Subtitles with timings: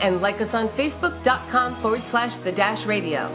[0.00, 3.28] And like us on facebook.com forward slash the Dash Radio.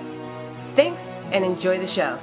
[0.75, 0.99] Thanks
[1.33, 2.19] and enjoy the show.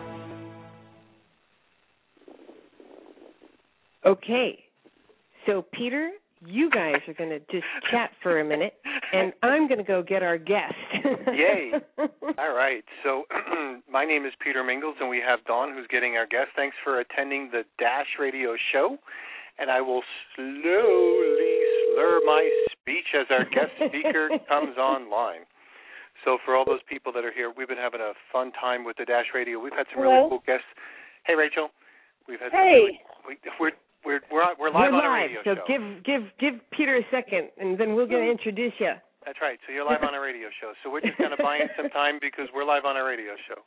[4.06, 4.58] Okay.
[5.46, 6.10] So, Peter,
[6.46, 8.74] you guys are going to just chat for a minute,
[9.12, 10.74] and I'm going to go get our guest.
[11.34, 11.72] Yay.
[12.38, 12.84] All right.
[13.04, 13.24] So,
[13.90, 16.48] my name is Peter Mingles, and we have Dawn who's getting our guest.
[16.56, 18.98] Thanks for attending the Dash Radio Show
[19.60, 20.02] and I will
[20.34, 21.39] slowly
[21.94, 25.42] slur my speech as our guest speaker comes online.
[26.24, 28.96] So for all those people that are here, we've been having a fun time with
[28.98, 29.58] the Dash Radio.
[29.58, 30.12] We've had some Hello?
[30.12, 30.68] really cool guests.
[31.24, 31.70] Hey, Rachel.
[32.28, 33.00] We've had Hey.
[33.00, 33.72] Some really, we, we're
[34.04, 35.64] we're we're we're live We're on a live, radio so show.
[35.68, 38.92] give give give Peter a second, and then we're going to introduce you.
[39.26, 39.60] That's right.
[39.66, 40.72] So you're live on a radio show.
[40.80, 43.60] So we're just kind of buying some time because we're live on a radio show.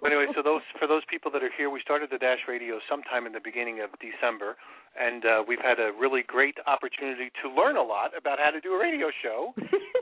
[0.00, 2.80] But anyway, so those for those people that are here, we started the Dash Radio
[2.88, 4.56] sometime in the beginning of December,
[4.96, 8.60] and uh, we've had a really great opportunity to learn a lot about how to
[8.60, 9.52] do a radio show.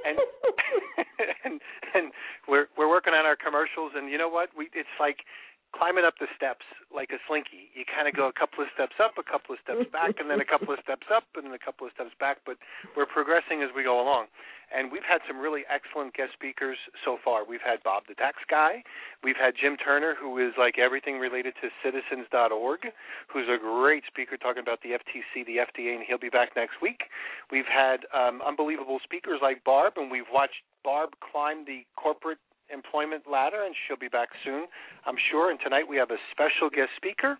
[0.06, 0.14] and
[1.44, 1.60] and
[1.94, 2.12] and
[2.46, 4.50] we're we're working on our commercials, and you know what?
[4.56, 5.26] We it's like
[5.74, 6.62] climbing up the steps
[6.94, 7.66] like a slinky.
[7.74, 10.30] You kind of go a couple of steps up, a couple of steps back, and
[10.30, 12.38] then a couple of steps up, and then a couple of steps back.
[12.46, 12.62] But
[12.94, 14.30] we're progressing as we go along.
[14.70, 17.44] And we've had some really excellent guest speakers so far.
[17.44, 18.82] We've had Bob the Tax Guy.
[19.22, 22.80] We've had Jim Turner, who is like everything related to citizens.org,
[23.28, 26.80] who's a great speaker talking about the FTC, the FDA, and he'll be back next
[26.80, 27.10] week.
[27.50, 32.38] We've had um, unbelievable speakers like Barb, and we've watched Barb climb the corporate
[32.72, 34.66] employment ladder, and she'll be back soon,
[35.06, 35.50] I'm sure.
[35.50, 37.38] And tonight we have a special guest speaker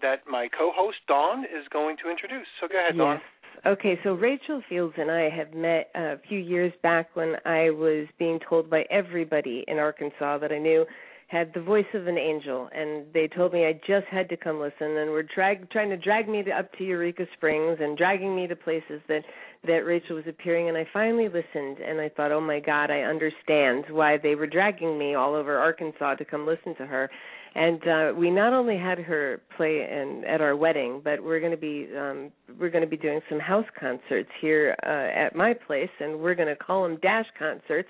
[0.00, 2.46] that my co-host Dawn is going to introduce.
[2.60, 3.16] So go ahead, Dawn.
[3.16, 3.24] Yes.
[3.66, 8.06] Okay, so Rachel Fields and I have met a few years back when I was
[8.18, 10.86] being told by everybody in Arkansas that I knew
[11.30, 14.58] had the voice of an angel, and they told me I just had to come
[14.58, 18.34] listen, and were drag, trying to drag me to, up to Eureka Springs and dragging
[18.34, 19.22] me to places that
[19.62, 23.02] that Rachel was appearing, and I finally listened, and I thought, oh my God, I
[23.02, 27.10] understand why they were dragging me all over Arkansas to come listen to her,
[27.54, 31.50] and uh, we not only had her play in, at our wedding, but we're going
[31.50, 32.30] to be um,
[32.60, 36.36] we're going to be doing some house concerts here uh, at my place, and we're
[36.36, 37.88] going to call them Dash concerts.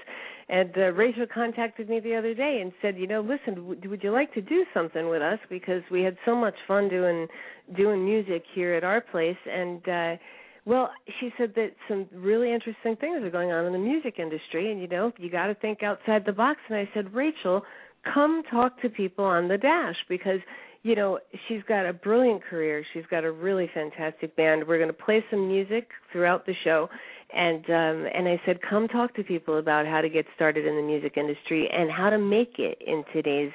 [0.48, 4.02] And uh, Rachel contacted me the other day and said, you know, listen, w- would
[4.02, 7.28] you like to do something with us because we had so much fun doing
[7.76, 10.16] doing music here at our place, and uh,
[10.64, 14.72] well, she said that some really interesting things are going on in the music industry,
[14.72, 16.60] and you know, you got to think outside the box.
[16.68, 17.62] And I said, Rachel,
[18.04, 20.40] come talk to people on the dash because
[20.82, 22.84] you know she's got a brilliant career.
[22.92, 24.66] She's got a really fantastic band.
[24.66, 26.88] We're going to play some music throughout the show.
[27.32, 30.74] And um and i said come talk to people about how to get started in
[30.74, 33.52] the music industry and how to make it in today's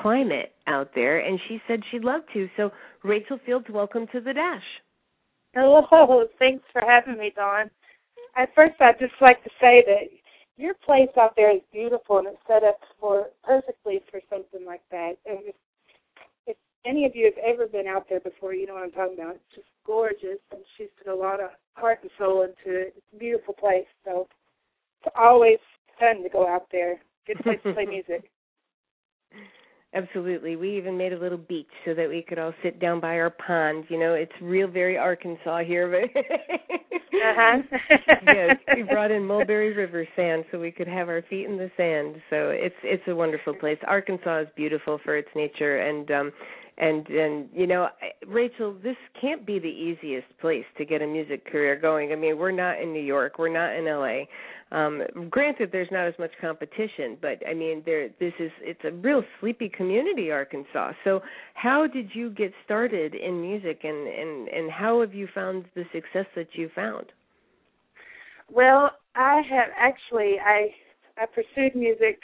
[0.00, 1.18] climate out there.
[1.18, 2.48] And she said she'd love to.
[2.56, 2.70] So
[3.02, 4.62] rachel fields welcome to the dash.
[5.54, 7.70] Hello, thanks for having me, Dawn.
[8.36, 10.10] At first, I'd just like to say that
[10.56, 14.82] your place out there is beautiful and it's set up for perfectly for something like
[14.90, 15.14] that.
[15.26, 15.54] And if,
[16.46, 19.18] if any of you have ever been out there before, you know what I'm talking
[19.18, 19.34] about.
[19.34, 22.94] It's just gorgeous, and she's put a lot of heart and soul into it.
[22.96, 24.28] It's a beautiful place, so
[25.04, 25.58] it's always
[26.00, 27.00] fun to go out there.
[27.26, 28.30] Good place to play music.
[29.94, 30.56] Absolutely.
[30.56, 33.30] We even made a little beach so that we could all sit down by our
[33.30, 33.84] pond.
[33.88, 36.22] You know, it's real very Arkansas here, but
[37.16, 37.62] Uh-huh.
[38.22, 41.70] yes, we brought in Mulberry River sand so we could have our feet in the
[41.76, 42.16] sand.
[42.30, 43.78] So it's it's a wonderful place.
[43.86, 46.32] Arkansas is beautiful for its nature and um
[46.78, 47.88] and and you know
[48.26, 52.12] Rachel this can't be the easiest place to get a music career going.
[52.12, 54.24] I mean, we're not in New York, we're not in LA.
[54.72, 58.90] Um granted there's not as much competition, but I mean there this is it's a
[58.90, 60.92] real sleepy community Arkansas.
[61.04, 61.22] So
[61.54, 65.84] how did you get started in music and and and how have you found the
[65.92, 67.06] success that you found?
[68.50, 70.70] Well, I have actually I
[71.18, 72.20] I pursued music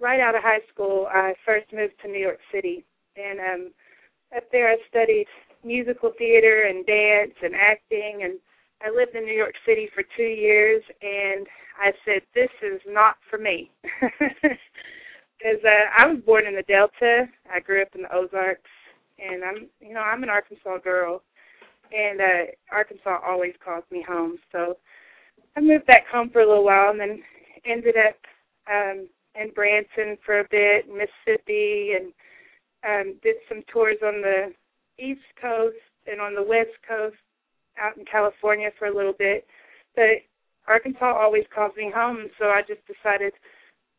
[0.00, 1.06] right out of high school.
[1.10, 2.84] I first moved to New York City,
[3.16, 3.70] and um,
[4.36, 5.26] up there I studied
[5.64, 8.38] musical theater and dance and acting, and
[8.84, 10.82] I lived in New York City for two years.
[11.00, 11.46] And
[11.80, 13.70] I said, "This is not for me,"
[14.20, 17.26] because uh, I was born in the Delta.
[17.52, 18.70] I grew up in the Ozarks,
[19.18, 21.22] and I'm you know I'm an Arkansas girl,
[21.92, 24.38] and uh, Arkansas always calls me home.
[24.52, 24.76] So
[25.56, 27.22] I moved back home for a little while, and then
[27.64, 28.16] ended up
[28.70, 32.12] um, in Branson for a bit, Mississippi, and
[32.86, 34.52] um, did some tours on the
[34.98, 35.76] East Coast
[36.06, 37.16] and on the West Coast,
[37.80, 39.46] out in California for a little bit.
[39.94, 40.24] But
[40.66, 43.32] Arkansas always calls me home, so I just decided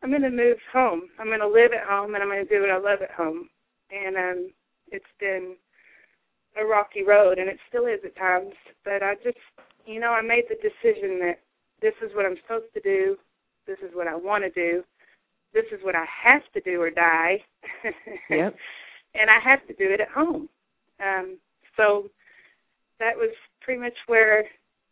[0.03, 1.03] I'm going to move home.
[1.19, 3.11] I'm going to live at home, and I'm going to do what I love at
[3.11, 3.49] home.
[3.91, 4.51] And um,
[4.91, 5.55] it's been
[6.59, 8.53] a rocky road, and it still is at times.
[8.83, 9.37] But I just,
[9.85, 11.39] you know, I made the decision that
[11.81, 13.17] this is what I'm supposed to do.
[13.67, 14.83] This is what I want to do.
[15.53, 17.37] This is what I have to do or die.
[18.29, 18.55] Yep.
[19.13, 20.49] and I have to do it at home.
[20.99, 21.37] Um,
[21.77, 22.09] so
[22.99, 23.31] that was
[23.61, 24.45] pretty much where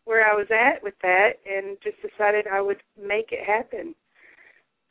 [0.05, 3.95] where I was at with that, and just decided I would make it happen.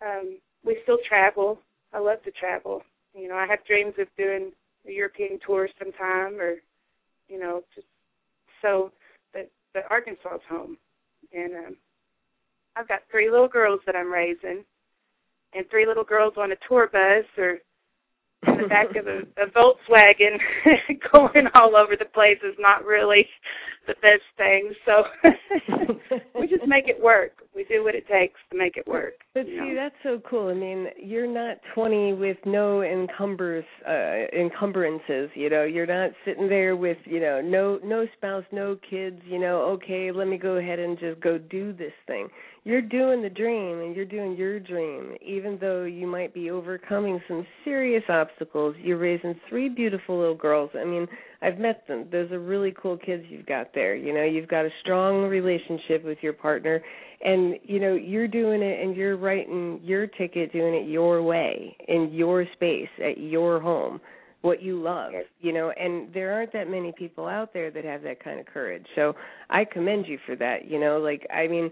[0.00, 1.59] Um, we still travel.
[1.93, 2.82] I love to travel.
[3.14, 4.53] You know, I have dreams of doing
[4.88, 6.55] a European tour sometime, or
[7.29, 7.87] you know, just
[8.62, 8.91] so.
[9.32, 10.79] But but Arkansas is home,
[11.32, 11.76] and um,
[12.76, 14.64] I've got three little girls that I'm raising,
[15.55, 17.59] and three little girls on a tour bus or
[18.47, 20.39] in the back of a, a Volkswagen
[21.12, 23.27] going all over the place is not really
[23.87, 24.73] the best thing.
[24.85, 25.05] So
[26.39, 27.33] we just make it work.
[27.54, 29.12] We do what it takes to make it work.
[29.34, 29.75] But see, know?
[29.75, 30.49] that's so cool.
[30.49, 35.31] I mean, you're not 20 with no encumbers, uh, encumbrances.
[35.34, 39.20] You know, you're not sitting there with you know no no spouse, no kids.
[39.26, 42.28] You know, okay, let me go ahead and just go do this thing.
[42.64, 47.20] You're doing the dream, and you're doing your dream, even though you might be overcoming
[47.26, 48.76] some serious obstacles.
[48.78, 50.70] You're raising three beautiful little girls.
[50.78, 51.08] I mean,
[51.43, 52.06] I've met them.
[52.12, 53.96] Those are really cool kids you've got there.
[53.96, 56.81] You know, you've got a strong relationship with your partner,
[57.23, 61.77] and you know you're doing it, and you're writing your ticket, doing it your way
[61.89, 64.01] in your space at your home,
[64.43, 65.13] what you love.
[65.41, 68.47] You know, and there aren't that many people out there that have that kind of
[68.47, 68.87] courage.
[68.95, 69.15] So
[69.51, 70.69] I commend you for that.
[70.69, 71.71] You know, like I mean.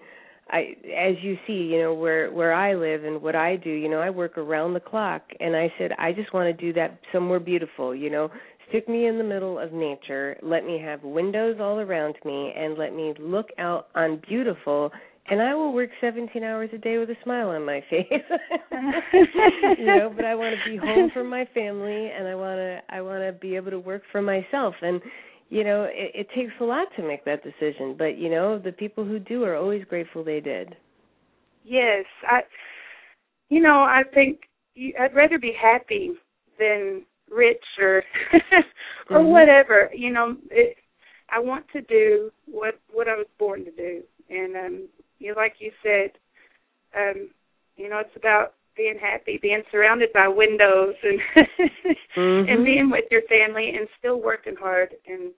[0.53, 3.89] I as you see, you know, where where I live and what I do, you
[3.89, 6.99] know, I work around the clock and I said I just want to do that
[7.13, 8.31] somewhere beautiful, you know.
[8.69, 12.79] Stick me in the middle of nature, let me have windows all around me and
[12.79, 14.93] let me look out on beautiful
[15.31, 18.05] and I will work 17 hours a day with a smile on my face.
[19.79, 22.81] you know, but I want to be home for my family and I want to
[22.89, 25.01] I want to be able to work for myself and
[25.49, 28.73] you know, it, it takes a lot to make that decision, but you know, the
[28.73, 30.77] people who do are always grateful they did.
[31.65, 32.41] Yes, I.
[33.49, 34.43] You know, I think
[34.75, 36.13] you, I'd rather be happy
[36.59, 38.05] than rich or
[39.11, 39.31] or Mhm.
[39.31, 39.91] whatever.
[39.93, 40.77] You know, it,
[41.29, 44.89] I want to do what what I was born to do, and um,
[45.21, 46.11] you like you said,
[46.97, 47.31] um,
[47.77, 51.21] you know, it's about being happy, being surrounded by windows, and
[52.17, 52.51] Mhm.
[52.51, 55.33] and being with your family, and still working hard and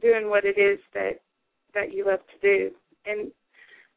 [0.00, 1.20] doing what it is that
[1.72, 2.70] that you love to do.
[3.06, 3.32] And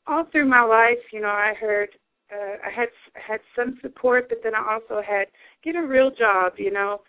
[0.07, 1.89] all through my life, you know, I heard
[2.33, 5.27] uh, I had had some support, but then I also had
[5.63, 6.53] get a real job.
[6.57, 7.01] You know,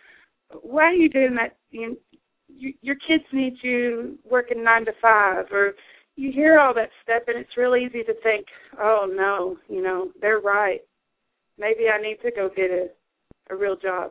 [0.62, 1.56] why are you doing that?
[1.71, 1.97] You,
[2.49, 5.75] you, your kids need you working nine to five, or
[6.19, 8.44] you hear all that stuff, and it's real easy to think,
[8.81, 10.81] oh no, you know, they're right.
[11.59, 12.88] Maybe I need to go get a
[13.50, 14.11] a real job.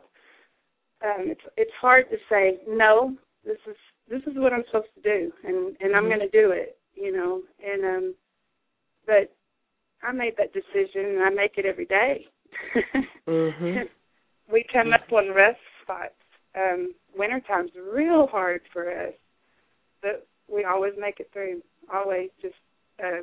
[1.04, 3.14] Um, it's it's hard to say no.
[3.44, 3.76] This is
[4.08, 6.08] this is what I'm supposed to do, and and I'm Mhm.
[6.08, 6.78] going to do it.
[6.94, 8.14] You know, and um,
[9.06, 9.30] but
[10.02, 12.26] I made that decision, and I make it every day.
[13.26, 13.88] Mhm.
[14.50, 16.14] we come up on rest spots.
[16.54, 19.14] Um, winter time's real hard for us,
[20.00, 21.62] but we always make it through.
[21.92, 22.54] Always just
[23.02, 23.22] uh,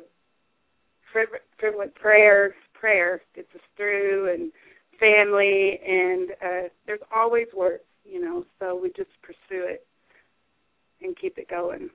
[1.12, 4.52] fervent prayer, prayer gets us through, and
[4.98, 8.44] family, and uh, there's always work, you know.
[8.58, 9.86] So we just pursue it
[11.02, 11.90] and keep it going.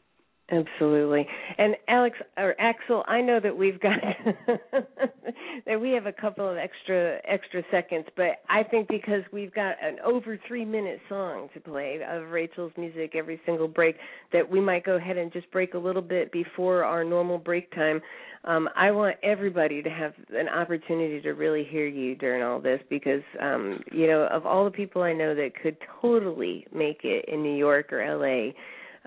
[0.52, 1.26] Absolutely.
[1.58, 4.00] And Alex or Axel, I know that we've got
[5.66, 9.76] that we have a couple of extra extra seconds, but I think because we've got
[9.82, 13.96] an over 3 minute song to play of Rachel's music every single break
[14.34, 17.74] that we might go ahead and just break a little bit before our normal break
[17.74, 18.02] time.
[18.44, 22.82] Um, I want everybody to have an opportunity to really hear you during all this
[22.90, 27.24] because um, you know, of all the people I know that could totally make it
[27.30, 28.52] in New York or LA,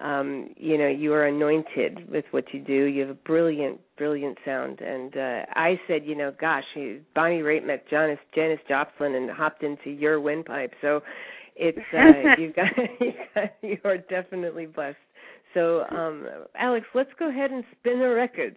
[0.02, 2.84] um you know you are anointed with what you do.
[2.84, 4.80] You have a brilliant brilliant sound.
[4.80, 6.64] And uh i said you know gosh
[7.14, 10.72] bonnie raitt met janis janis joplin and hopped into your windpipe.
[10.80, 11.00] So
[11.56, 12.66] it's uh you've got,
[13.00, 14.96] you've got you are definitely blessed.
[15.54, 16.26] So um
[16.58, 18.56] alex let's go ahead and spin the record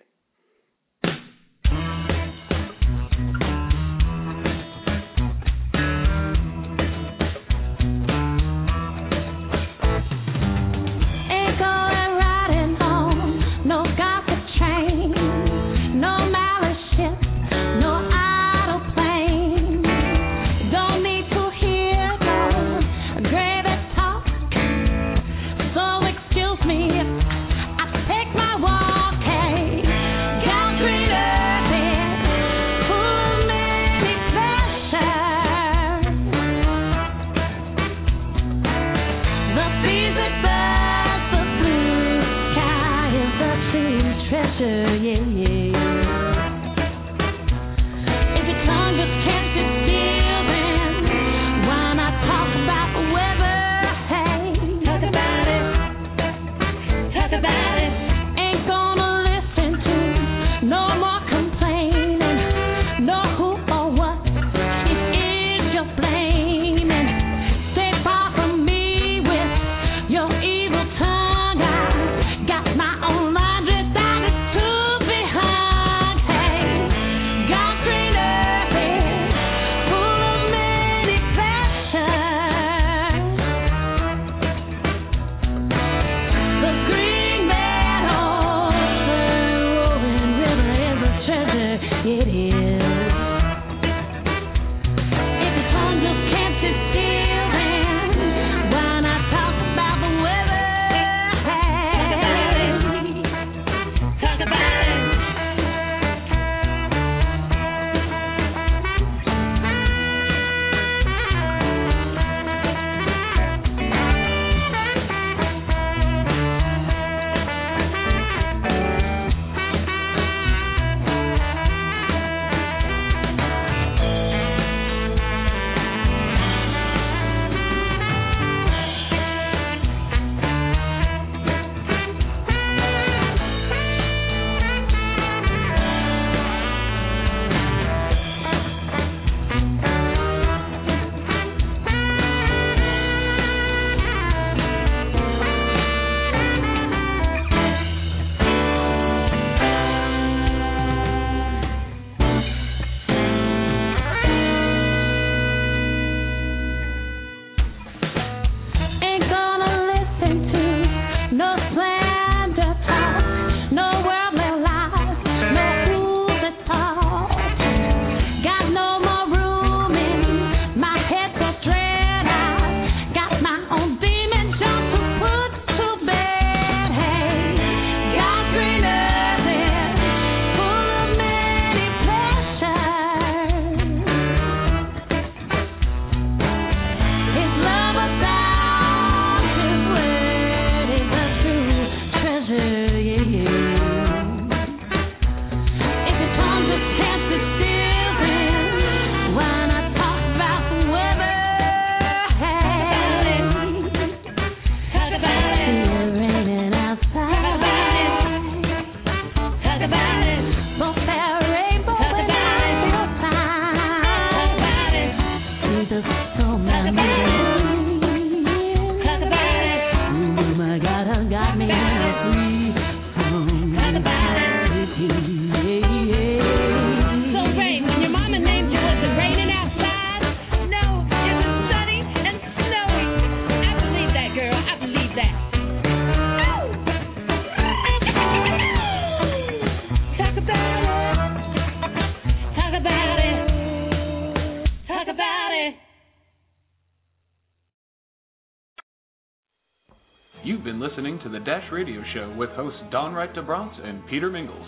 [251.77, 254.67] Radio Show with hosts Dawn Wright DeBronce and Peter Mingles.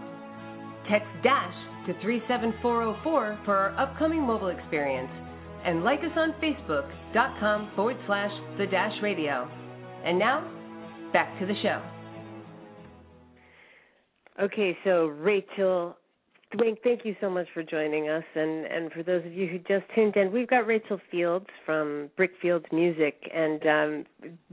[0.90, 1.54] Text DASH
[1.86, 5.12] to 37404 for our upcoming mobile experience.
[5.64, 9.48] And like us on Facebook.com forward slash the Dash Radio.
[10.04, 10.42] And now,
[11.14, 11.84] back to the show.
[14.42, 15.98] Okay, so Rachel,
[16.58, 18.24] thank you so much for joining us.
[18.36, 22.10] And, and for those of you who just tuned in, we've got Rachel Fields from
[22.18, 23.22] Brickfields Music.
[23.34, 24.06] And um,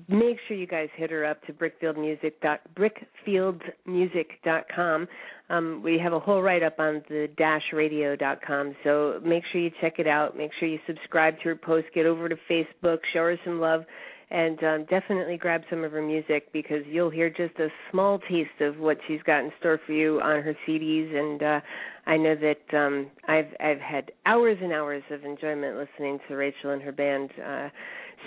[0.08, 5.06] make sure you guys hit her up to brickfieldmusic dot, brickfieldsmusic.com.
[5.48, 8.74] Um, we have a whole write up on the dashradio.com.
[8.82, 10.36] So make sure you check it out.
[10.36, 11.86] Make sure you subscribe to her post.
[11.94, 12.98] Get over to Facebook.
[13.12, 13.84] Show her some love
[14.30, 18.60] and um, definitely grab some of her music because you'll hear just a small taste
[18.60, 21.14] of what she's got in store for you on her CDs.
[21.14, 21.60] And uh,
[22.06, 26.70] I know that um, I've I've had hours and hours of enjoyment listening to Rachel
[26.70, 27.30] and her band.
[27.44, 27.68] Uh,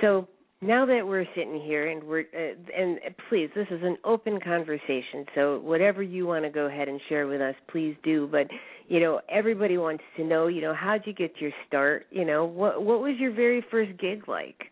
[0.01, 0.27] so
[0.61, 5.25] now that we're sitting here and we're uh, and please this is an open conversation
[5.33, 8.45] so whatever you want to go ahead and share with us please do but
[8.89, 12.43] you know everybody wants to know you know how'd you get your start you know
[12.43, 14.65] what what was your very first gig like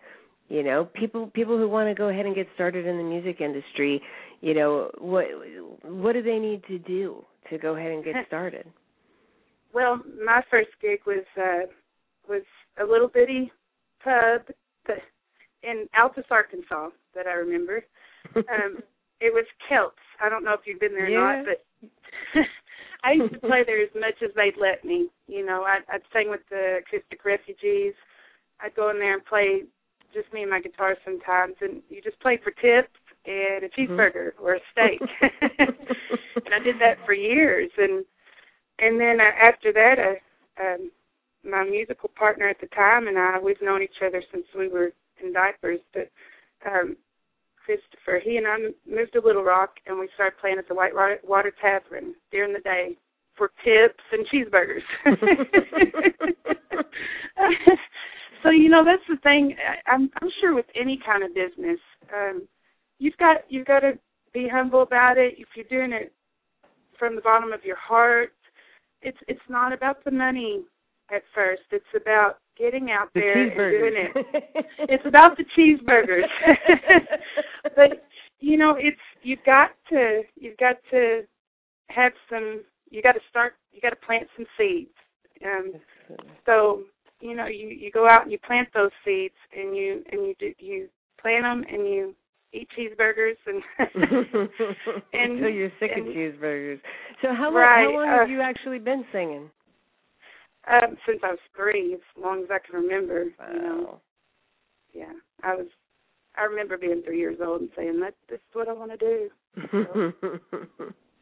[0.49, 3.41] you know people people who want to go ahead and get started in the music
[3.41, 4.01] industry
[4.41, 5.25] you know what
[5.83, 8.65] what do they need to do to go ahead and get started?
[9.73, 11.67] Well my first gig was uh
[12.27, 12.43] was
[12.79, 13.51] a little bitty
[14.03, 14.41] pub
[15.63, 17.83] in Altus Arkansas that I remember.
[18.35, 18.77] Um
[19.19, 19.95] it was Celts.
[20.21, 21.17] I don't know if you've been there yeah.
[21.17, 21.89] or not but
[23.03, 25.07] I used to play there as much as they'd let me.
[25.27, 27.93] You know I'd, I'd sing with the acoustic refugees.
[28.59, 29.63] I'd go in there and play
[30.13, 32.89] just me and my guitar sometimes, and you just play for tips
[33.25, 33.93] and a mm-hmm.
[33.93, 34.45] cheeseburger mm-hmm.
[34.45, 35.01] or a steak.
[35.59, 38.05] and I did that for years, and
[38.79, 40.91] and then uh, after that, uh, um,
[41.43, 44.91] my musical partner at the time and I, we've known each other since we were
[45.23, 46.11] in diapers, but
[46.65, 46.95] um,
[47.65, 48.57] Christopher, he and I
[48.89, 52.59] moved to Little Rock, and we started playing at the White Water Tavern during the
[52.59, 52.97] day
[53.35, 54.83] for tips and cheeseburgers.
[58.43, 59.55] so you know that's the thing.
[59.57, 61.79] I, I'm I'm sure with any kind of business,
[62.13, 62.47] um,
[62.99, 63.93] you've got you've got to
[64.33, 65.35] be humble about it.
[65.37, 66.13] If you're doing it
[66.97, 68.33] from the bottom of your heart,
[69.01, 70.61] it's it's not about the money
[71.11, 71.63] at first.
[71.71, 74.65] It's about getting out The there and doing it.
[74.89, 76.27] It's about the cheeseburgers.
[77.75, 78.05] but
[78.39, 81.21] you know, it's you've got to you've got to
[81.89, 84.91] have some you got to start you got to plant some seeds.
[85.45, 85.73] Um
[86.45, 86.83] so,
[87.19, 90.35] you know, you you go out and you plant those seeds and you and you
[90.39, 90.87] do you
[91.19, 92.15] plant them and you
[92.53, 93.61] eat cheeseburgers and
[95.13, 96.79] and Until you're sick of cheeseburgers.
[97.21, 99.49] So how long Right, how long uh, have you actually been singing?
[100.69, 104.01] um since I was 3, as long as I can remember, you know.
[104.93, 105.13] Yeah.
[105.43, 105.67] I was
[106.35, 108.97] I remember being 3 years old and saying that this is what I want to
[108.97, 109.29] do.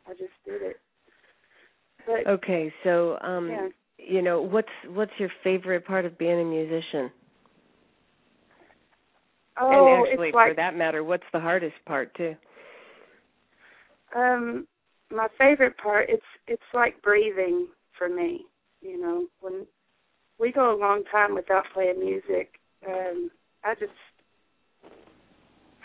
[0.07, 0.79] I just did it.
[2.05, 3.67] But okay, so um yeah.
[3.97, 7.11] You know, what's what's your favorite part of being a musician?
[9.59, 12.35] Oh, and actually like for that matter, what's the hardest part too?
[14.15, 14.67] Um,
[15.11, 18.45] my favorite part it's it's like breathing for me.
[18.81, 19.65] You know, when
[20.39, 23.31] we go a long time without playing music, um,
[23.63, 23.91] I just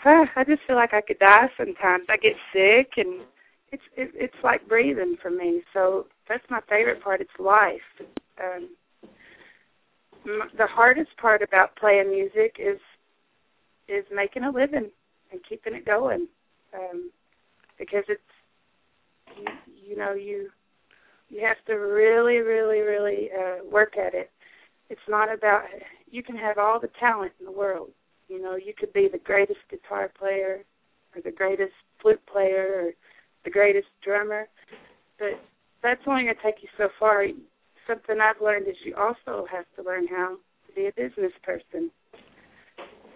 [0.03, 2.05] I just feel like I could die sometimes.
[2.09, 3.21] I get sick and
[3.71, 5.61] it's it, it's like breathing for me.
[5.73, 7.21] So that's my favorite part.
[7.21, 7.81] It's life.
[8.41, 8.69] Um,
[10.25, 12.79] m- the hardest part about playing music is
[13.87, 14.89] is making a living
[15.31, 16.27] and keeping it going.
[16.73, 17.11] Um,
[17.77, 18.21] because it's
[19.37, 19.47] you,
[19.89, 20.49] you know you
[21.29, 24.29] you have to really really really uh work at it
[24.89, 25.63] it's not about
[26.09, 27.89] you can have all the talent in the world
[28.27, 30.63] you know you could be the greatest guitar player
[31.15, 32.91] or the greatest flute player or
[33.43, 34.47] the greatest drummer
[35.19, 35.39] but
[35.83, 37.25] that's only going to take you so far
[37.87, 40.35] something i've learned is you also have to learn how
[40.67, 41.91] to be a business person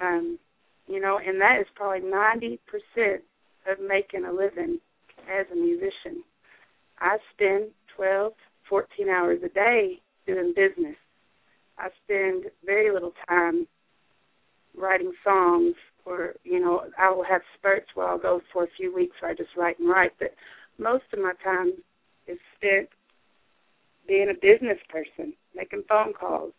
[0.01, 0.38] um
[0.88, 3.21] you know and that is probably ninety percent
[3.67, 4.80] of making a living
[5.30, 6.23] as a musician.
[6.99, 8.34] I spend 12,
[8.69, 10.95] 14 hours a day doing business.
[11.78, 13.67] I spend very little time
[14.78, 15.75] writing songs
[16.06, 19.32] or, you know, I will have spurts where I'll go for a few weeks where
[19.32, 20.34] I just write and write, but
[20.78, 21.73] most of my time
[22.28, 22.90] is spent
[24.08, 26.54] being a business person, making phone calls,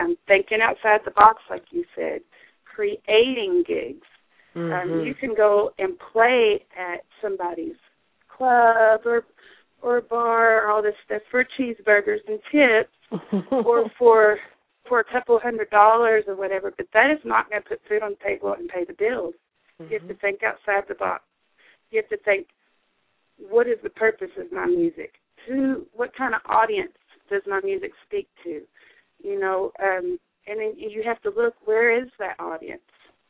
[0.00, 2.20] um, thinking outside the box, like you said,
[2.64, 4.06] creating gigs,
[4.54, 5.04] um, Mhm.
[5.06, 7.76] you can go and play at somebody's
[8.28, 9.24] club or
[9.82, 12.96] or bar or all this stuff for cheeseburgers and tips
[13.66, 14.40] or for
[14.86, 18.02] for a couple hundred dollars or whatever, but that is not going to put food
[18.02, 19.34] on the table and pay the bills.
[19.90, 21.24] You have to think outside the box.
[21.90, 22.48] You have to think,
[23.38, 25.14] what is the purpose of my music?
[25.48, 26.92] Who, what kind of audience
[27.30, 28.62] does my music speak to?
[29.22, 32.82] You know, um, and then you have to look, where is that audience?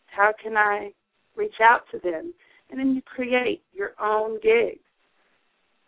[0.07, 0.93] How can I
[1.37, 2.33] reach out to them?
[2.71, 4.81] And then you create your own gigs.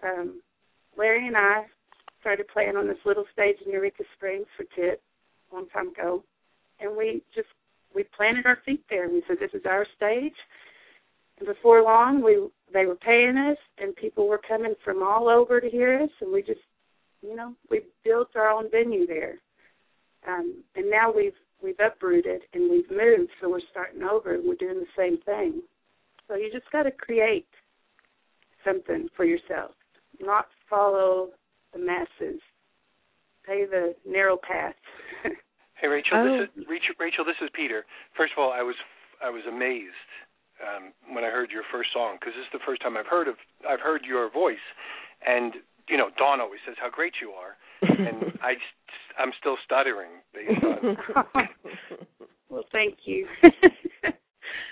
[0.03, 0.41] Um,
[0.97, 1.65] Larry and I
[2.21, 5.01] started playing on this little stage in Eureka Springs for Tip
[5.51, 6.23] a long time ago,
[6.81, 7.49] and we just
[7.95, 9.05] we planted our feet there.
[9.05, 10.35] And we said, "This is our stage."
[11.39, 15.61] And before long, we they were paying us, and people were coming from all over
[15.61, 16.61] to hear us, and we just,
[17.23, 19.37] you know, we built our own venue there.
[20.29, 24.57] Um, and now we've we've uprooted and we've moved, so we're starting over and we're
[24.57, 25.63] doing the same thing.
[26.29, 27.47] So you just got to create
[28.65, 29.71] something for yourself,
[30.21, 31.31] not follow
[31.73, 32.41] the masses.
[33.47, 34.75] Pay the narrow path.
[35.79, 36.41] Hey Rachel, Oh.
[36.41, 37.23] this is Rachel, Rachel.
[37.25, 37.85] This is Peter.
[38.17, 38.75] First of all, I was
[39.23, 39.93] I was amazed
[40.63, 43.29] um, when I heard your first song because this is the first time I've heard
[43.29, 43.37] of
[43.69, 44.63] I've heard your voice,
[45.27, 45.55] and
[45.89, 48.77] you know Dawn always says how great you are, and I just,
[49.19, 50.97] I'm still stuttering based on.
[52.51, 53.27] well, thank you.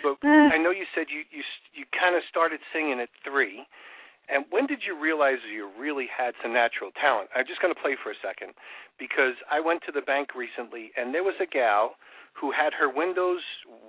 [0.05, 1.42] But I know you said you you
[1.73, 3.64] you kind of started singing at three,
[4.28, 7.28] and when did you realize you really had some natural talent?
[7.37, 8.54] I'm just going to play for a second
[8.98, 11.96] because I went to the bank recently and there was a gal
[12.32, 13.42] who had her windows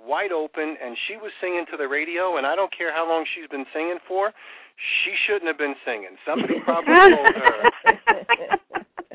[0.06, 3.24] wide open and she was singing to the radio and I don't care how long
[3.24, 4.32] she's been singing for,
[4.76, 6.20] she shouldn't have been singing.
[6.24, 7.56] Somebody probably told her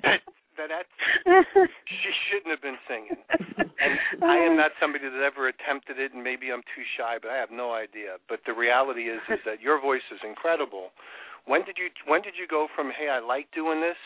[0.04, 0.22] that
[0.72, 0.88] that
[1.86, 3.20] she shouldn't have been singing.
[3.82, 4.62] And I am oh.
[4.62, 7.74] not somebody that ever attempted it, and maybe I'm too shy, but I have no
[7.74, 8.22] idea.
[8.30, 10.94] But the reality is, is that your voice is incredible.
[11.50, 13.98] When did you When did you go from Hey, I like doing this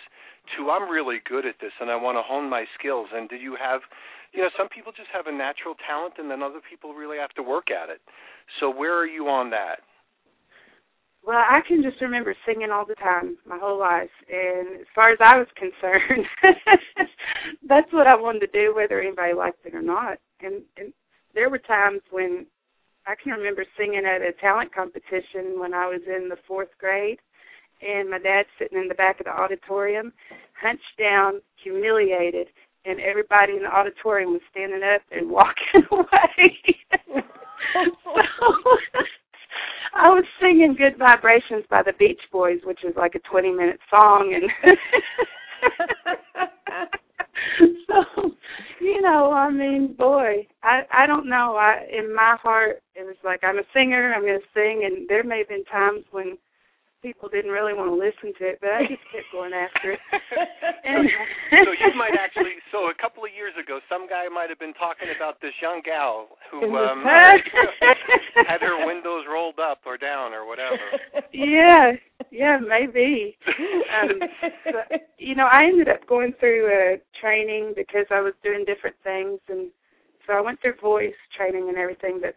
[0.55, 3.11] to I'm really good at this, and I want to hone my skills?
[3.11, 3.81] And did you have,
[4.31, 7.35] you know, some people just have a natural talent, and then other people really have
[7.35, 7.99] to work at it.
[8.63, 9.83] So where are you on that?
[11.25, 15.09] Well, I can just remember singing all the time, my whole life, and as far
[15.09, 16.25] as I was concerned,
[17.67, 20.19] that's what I wanted to do, whether anybody liked it or not.
[20.41, 20.93] And, and
[21.33, 22.45] there were times when
[23.07, 27.17] I can remember singing at a talent competition when I was in the fourth grade,
[27.81, 30.13] and my dad sitting in the back of the auditorium,
[30.61, 32.47] hunched down, humiliated,
[32.85, 36.59] and everybody in the auditorium was standing up and walking away.
[38.03, 38.21] so
[39.95, 44.33] I was singing "Good Vibrations" by the Beach Boys, which is like a twenty-minute song,
[44.35, 44.77] and
[47.87, 48.31] so
[48.81, 51.55] you know, I mean, boy, I I don't know.
[51.55, 54.13] I in my heart, it was like I'm a singer.
[54.13, 56.37] I'm going to sing, and there may have been times when
[57.05, 60.01] people didn't really want to listen to it, but I just kept going after it.
[60.85, 61.09] And
[61.65, 62.61] so you might actually.
[62.71, 65.81] So a couple of years ago, some guy might have been talking about this young
[65.83, 70.77] gal who um, had her windows rolled up or down or whatever.
[71.33, 71.93] Yeah,
[72.31, 73.35] yeah, maybe.
[73.57, 74.19] Um,
[74.65, 78.95] but, you know, I ended up going through a training because I was doing different
[79.03, 79.71] things, and
[80.27, 82.19] so I went through voice training and everything.
[82.21, 82.35] But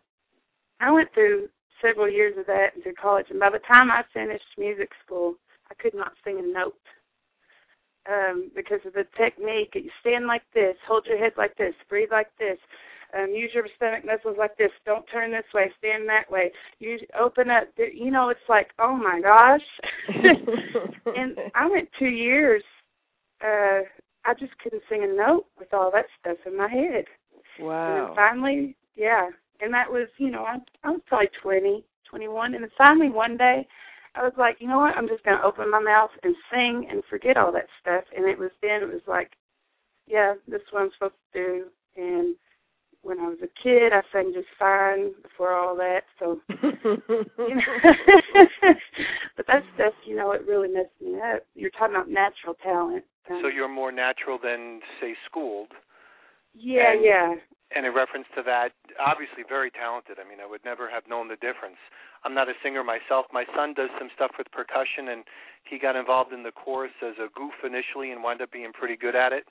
[0.80, 1.48] I went through
[1.82, 5.34] several years of that into college, and by the time I finished music school,
[5.70, 6.74] I could not sing a note
[8.08, 9.72] um, because of the technique.
[9.74, 12.58] You stand like this, hold your head like this, breathe like this,
[13.16, 14.70] um, use your stomach muscles like this.
[14.84, 16.52] Don't turn this way, stand that way.
[16.78, 17.64] You open up.
[17.76, 19.60] You know, it's like, oh my gosh.
[21.16, 22.62] and I went two years.
[23.42, 23.80] Uh,
[24.24, 27.04] I just couldn't sing a note with all that stuff in my head.
[27.60, 28.08] Wow.
[28.08, 29.28] And finally, yeah,
[29.60, 33.36] and that was, you know, I, I was probably twenty, twenty-one, and then finally one
[33.36, 33.66] day,
[34.14, 34.96] I was like, you know what?
[34.96, 38.04] I'm just going to open my mouth and sing and forget all that stuff.
[38.16, 39.32] And it was then it was like,
[40.06, 41.64] yeah, this is what I'm supposed to do.
[41.96, 42.34] And
[43.02, 46.02] when I was a kid, I sang just fine before all that.
[46.18, 47.78] So, you know,
[49.36, 51.44] but that stuff, you know, it really messed me up.
[51.54, 53.04] You're talking about natural talent.
[53.30, 55.68] Um, So you're more natural than say schooled.
[56.54, 57.34] Yeah, and- yeah.
[57.70, 60.16] And in reference to that, obviously very talented.
[60.18, 61.76] I mean, I would never have known the difference.
[62.24, 63.26] I'm not a singer myself.
[63.30, 65.22] My son does some stuff with percussion, and
[65.68, 68.96] he got involved in the chorus as a goof initially and wound up being pretty
[68.96, 69.44] good at it.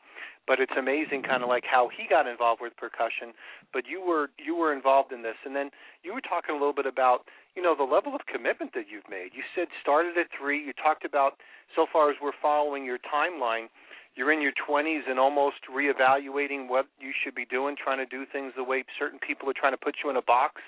[0.48, 3.38] But it's amazing, kind of like how he got involved with percussion.
[3.72, 5.70] But you were you were involved in this, and then
[6.02, 9.08] you were talking a little bit about you know the level of commitment that you've
[9.08, 9.38] made.
[9.38, 10.58] You said started at three.
[10.58, 11.38] You talked about
[11.76, 13.70] so far as we're following your timeline
[14.18, 18.26] you're in your 20s and almost reevaluating what you should be doing, trying to do
[18.26, 20.62] things the way certain people are trying to put you in a box,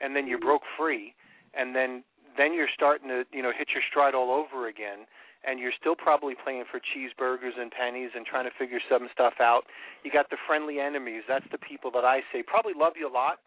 [0.00, 0.60] and then you're mm-hmm.
[0.60, 1.14] broke free,
[1.54, 2.04] and then
[2.36, 5.08] then you're starting to you know hit your stride all over again,
[5.44, 9.34] and you're still probably playing for cheeseburgers and pennies and trying to figure some stuff
[9.40, 9.64] out.
[10.04, 11.22] You got the friendly enemies.
[11.26, 13.40] That's the people that I say probably love you a lot,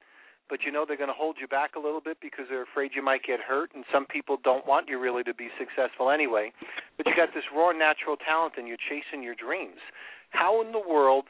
[0.50, 2.92] but you know they're going to hold you back a little bit because they're afraid
[2.96, 6.52] you might get hurt, and some people don't want you really to be successful anyway.
[6.98, 9.82] But you got this raw natural talent, and you're chasing your dreams.
[10.30, 11.26] How in the world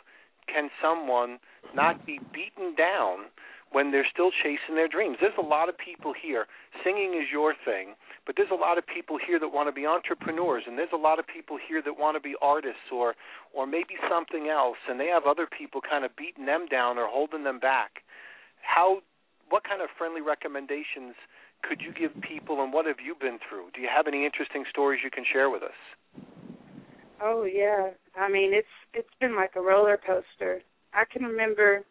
[0.47, 1.39] can someone
[1.73, 3.32] not be beaten down
[3.71, 5.17] when they're still chasing their dreams?
[5.19, 6.45] There's a lot of people here.
[6.84, 9.86] Singing is your thing, but there's a lot of people here that want to be
[9.86, 13.15] entrepreneurs, and there's a lot of people here that want to be artists or
[13.54, 17.08] or maybe something else, and they have other people kind of beating them down or
[17.08, 18.04] holding them back
[18.65, 18.99] how
[19.49, 21.15] what kind of friendly recommendations
[21.62, 24.65] could you give people and what have you been through do you have any interesting
[24.69, 25.78] stories you can share with us
[27.21, 27.91] Oh yeah.
[28.15, 30.62] I mean it's it's been like a roller coaster.
[30.93, 31.84] I can remember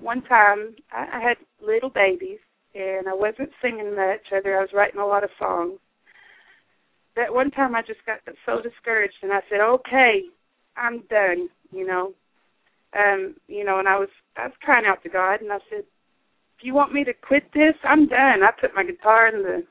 [0.00, 2.38] one time I, I had little babies
[2.74, 5.78] and I wasn't singing much, either I was writing a lot of songs.
[7.16, 10.22] That one time I just got so discouraged and I said, Okay,
[10.76, 12.12] I'm done, you know.
[12.96, 15.84] Um, you know, and I was I was crying out to God and I said,
[16.58, 18.42] If you want me to quit this, I'm done.
[18.42, 19.64] I put my guitar in the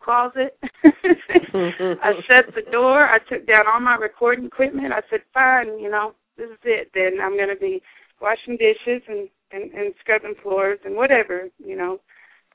[0.00, 0.58] closet.
[0.84, 3.06] I shut the door.
[3.06, 4.92] I took down all my recording equipment.
[4.92, 6.90] I said, "Fine, you know, this is it.
[6.94, 7.82] Then I'm going to be
[8.20, 12.00] washing dishes and, and and scrubbing floors and whatever, you know.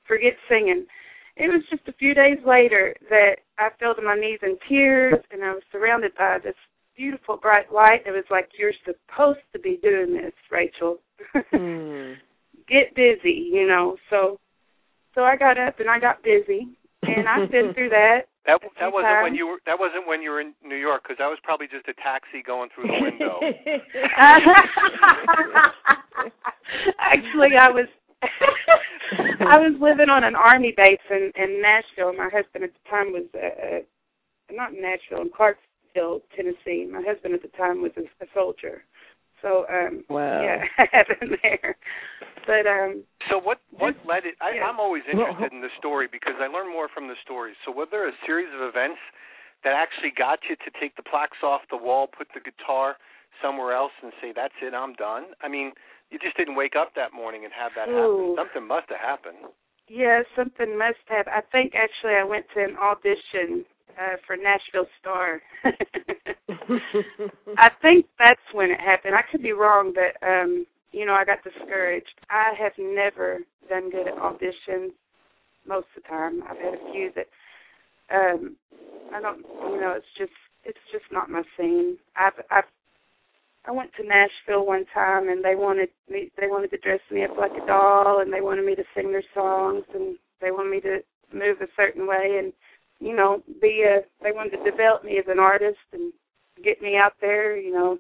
[0.08, 0.86] Forget singing."
[1.38, 5.20] It was just a few days later that I fell to my knees in tears,
[5.32, 6.56] and I was surrounded by this
[6.96, 8.04] beautiful bright light.
[8.06, 11.00] It was like, "You're supposed to be doing this, Rachel.
[11.54, 12.16] Mm.
[12.68, 14.40] Get busy, you know." So,
[15.14, 16.68] so I got up and I got busy,
[17.04, 18.28] and I've through that.
[18.46, 21.18] that that wasn't when you were that wasn't when you were in New York because
[21.20, 23.40] that was probably just a taxi going through the window
[27.00, 27.88] Actually, I was
[29.48, 32.14] I was living on an army base in in Nashville.
[32.14, 33.82] My husband at the time was uh, uh,
[34.52, 35.75] not in Nashville, in Clarksville,
[36.36, 36.88] Tennessee.
[36.92, 38.84] My husband at the time was a, a soldier,
[39.42, 40.42] So um Wow.
[40.44, 41.76] yeah, I have been there.
[42.46, 44.36] But um So what what led it?
[44.42, 44.64] I, yeah.
[44.66, 47.56] I'm always interested in the story because I learn more from the stories.
[47.66, 49.00] So were there a series of events
[49.64, 52.98] that actually got you to take the plaques off the wall, put the guitar
[53.42, 55.34] somewhere else, and say, "That's it, I'm done"?
[55.42, 55.74] I mean,
[56.12, 58.06] you just didn't wake up that morning and have that happen.
[58.06, 58.36] Ooh.
[58.38, 59.38] Something must have happened.
[59.88, 61.28] yeah, something must have.
[61.28, 63.66] I think actually I went to an audition
[64.00, 65.42] uh for Nashville Star.
[67.58, 69.16] I think that's when it happened.
[69.16, 72.08] I could be wrong, but um, you know, I got discouraged.
[72.30, 74.92] I have never done good at auditions
[75.68, 76.44] most of the time.
[76.50, 77.28] I've had a few that
[78.14, 78.56] um
[79.14, 80.32] I don't you know, it's just
[80.64, 81.98] it's just not my scene.
[82.16, 82.66] I've I've
[83.68, 87.24] I went to Nashville one time and they wanted me they wanted to dress me
[87.24, 90.70] up like a doll and they wanted me to sing their songs and they wanted
[90.70, 91.00] me to
[91.34, 92.54] move a certain way and
[93.06, 96.12] you know, be a they wanted to develop me as an artist and
[96.64, 98.00] get me out there, you know.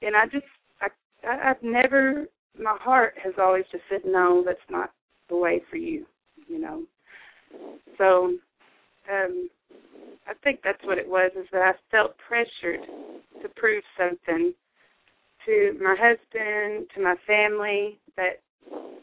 [0.00, 0.46] And I just
[0.80, 0.86] I,
[1.28, 4.92] I I've never my heart has always just said no, that's not
[5.28, 6.06] the way for you,
[6.46, 6.84] you know.
[7.98, 8.34] So
[9.12, 9.50] um
[10.28, 12.86] I think that's what it was is that I felt pressured
[13.42, 14.54] to prove something
[15.46, 18.38] to my husband, to my family that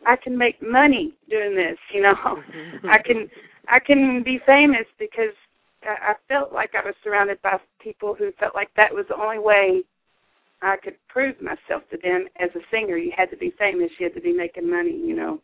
[0.08, 2.14] I can make money doing this, you know.
[2.90, 3.30] I can
[3.70, 5.36] I can be famous because
[5.84, 9.40] I, felt like I was surrounded by people who felt like that was the only
[9.40, 9.84] way
[10.62, 12.98] I could prove myself to them as a singer.
[12.98, 15.40] You had to be famous, you had to be making money, you know.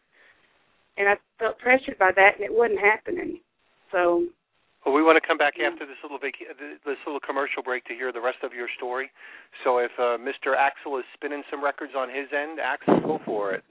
[0.97, 3.39] And I felt pressured by that, and it wasn't happening.
[3.91, 4.25] So
[4.85, 7.93] Well, we want to come back after this little vac- this little commercial break to
[7.93, 9.11] hear the rest of your story.
[9.63, 10.55] So if uh, Mr.
[10.57, 13.63] Axel is spinning some records on his end, Axel, go for it.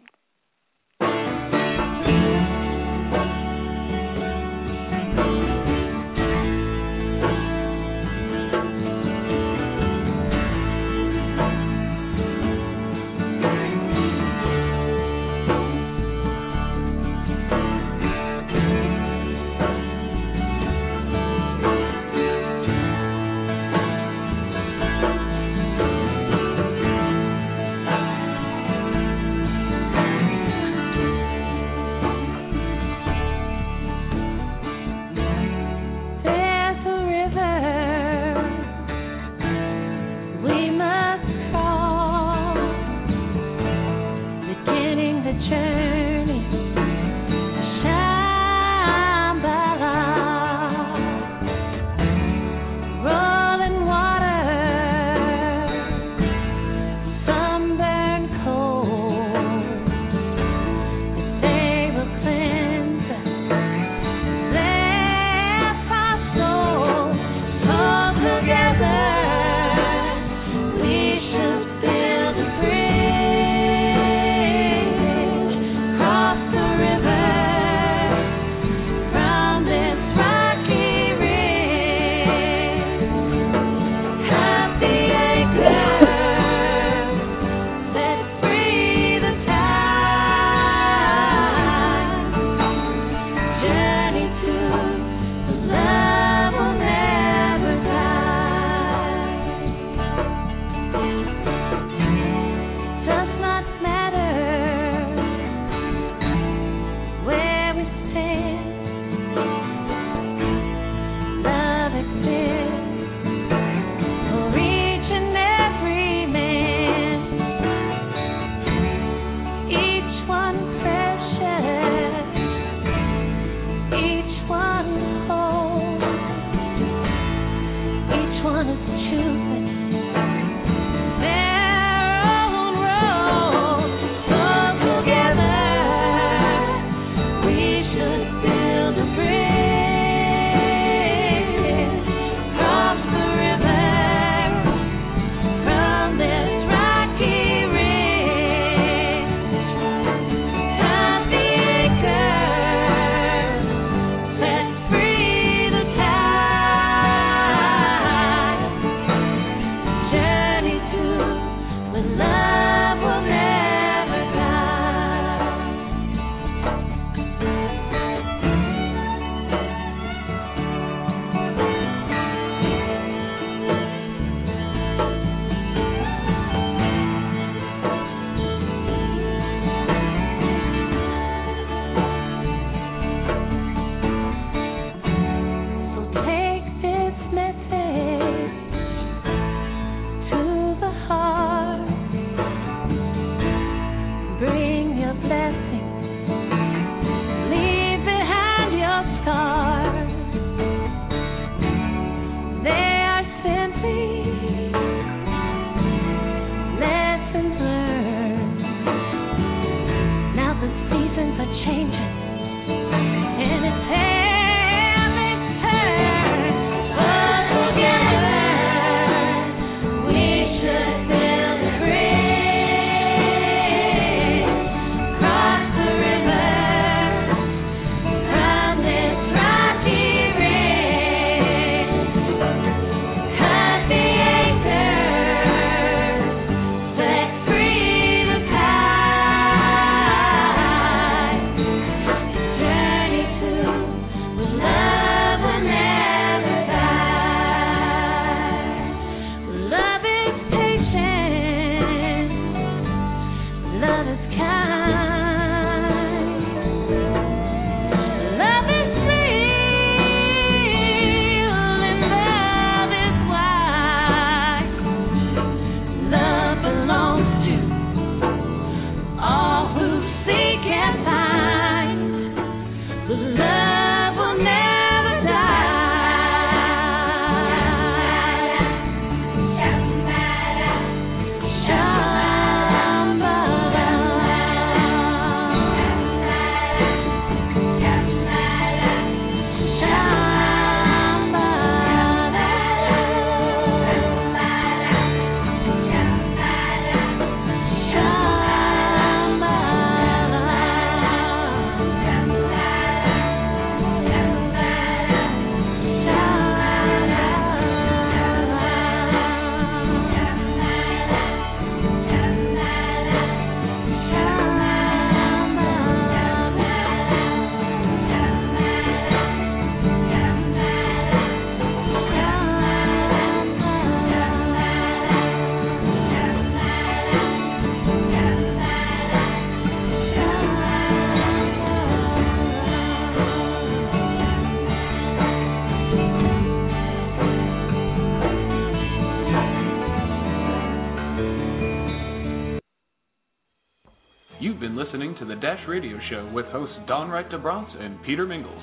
[345.68, 348.62] Radio Show with hosts Dawn Wright DeBronce and Peter Mingles.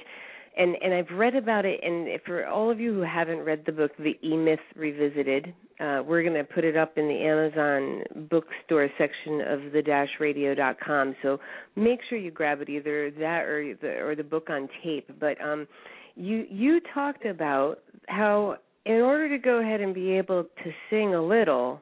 [0.58, 1.80] and and I've read about it.
[1.84, 6.02] And for all of you who haven't read the book, The E Myth Revisited, uh,
[6.06, 11.16] we're going to put it up in the Amazon bookstore section of the Dash radio.com.
[11.22, 11.40] So
[11.76, 15.10] make sure you grab it, either that or the or the book on tape.
[15.20, 15.68] But um,
[16.16, 21.16] you you talked about how in order to go ahead and be able to sing
[21.16, 21.80] a little,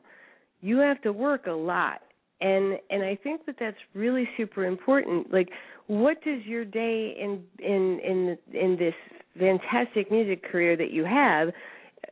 [0.62, 2.02] you have to work a lot
[2.42, 5.32] and and I think that that's really super important.
[5.32, 5.50] Like,
[5.88, 8.96] what does your day in in in in this
[9.38, 11.50] fantastic music career that you have?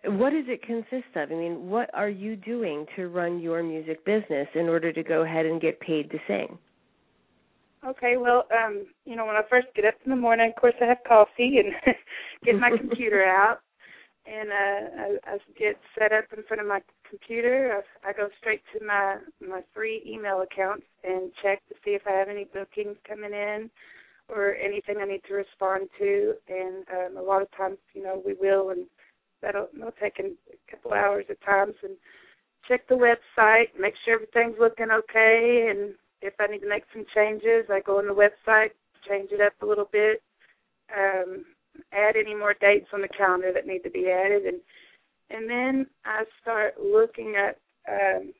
[0.05, 1.31] What does it consist of?
[1.31, 5.23] I mean, what are you doing to run your music business in order to go
[5.23, 6.57] ahead and get paid to sing?
[7.85, 10.73] Okay, well, um, you know, when I first get up in the morning, of course,
[10.81, 11.73] I have coffee and
[12.45, 13.59] get my computer out,
[14.25, 17.83] and uh, I, I get set up in front of my computer.
[18.07, 22.11] I, go straight to my my three email accounts and check to see if I
[22.11, 23.69] have any bookings coming in
[24.29, 26.35] or anything I need to respond to.
[26.47, 28.85] And um, a lot of times, you know, we will, and
[29.41, 31.95] that'll, that'll take a couple hours at times, and
[32.67, 37.05] check the website, make sure everything's looking okay, and if I need to make some
[37.15, 38.71] changes, I go on the website,
[39.07, 40.21] change it up a little bit,
[40.95, 41.45] um,
[41.93, 44.59] add any more dates on the calendar that need to be added, and
[45.29, 47.57] and then I start looking at
[47.89, 48.33] um,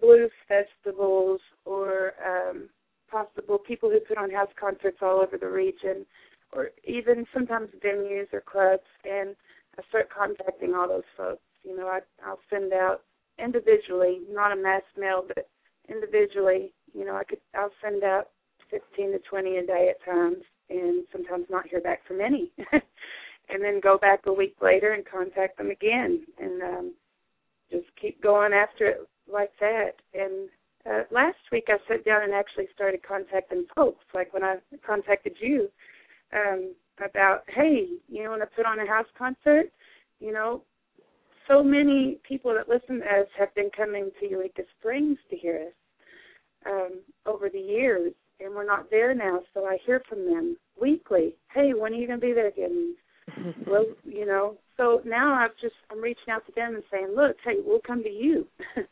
[0.00, 2.68] blues festivals or um,
[3.10, 6.04] possible people who put on house concerts all over the region,
[6.52, 9.34] or even sometimes venues or clubs, and
[9.78, 11.42] I start contacting all those folks.
[11.62, 13.02] You know, I, I'll send out
[13.42, 15.48] individually, not a mass mail, but
[15.88, 16.72] individually.
[16.94, 18.28] You know, I could I'll send out
[18.70, 22.52] 15 to 20 a day at times, and sometimes not hear back from any.
[23.48, 26.24] and then go back a week later and contact them again.
[26.38, 26.94] And um
[27.70, 29.92] just keep going after it like that.
[30.14, 30.48] And
[30.88, 35.36] uh, last week I sat down and actually started contacting folks like when I contacted
[35.40, 35.68] you
[36.32, 36.74] um
[37.04, 39.70] about hey you want to put on a house concert?
[40.20, 40.62] You know
[41.48, 45.68] so many people that listen to us have been coming to Eureka Springs to hear
[45.68, 50.56] us um over the years and we're not there now so I hear from them
[50.80, 51.34] weekly.
[51.52, 52.96] Hey when are you going to be there again
[53.66, 57.36] well, you know, so now I've just I'm reaching out to them and saying, look,
[57.44, 58.46] hey, we'll come to you.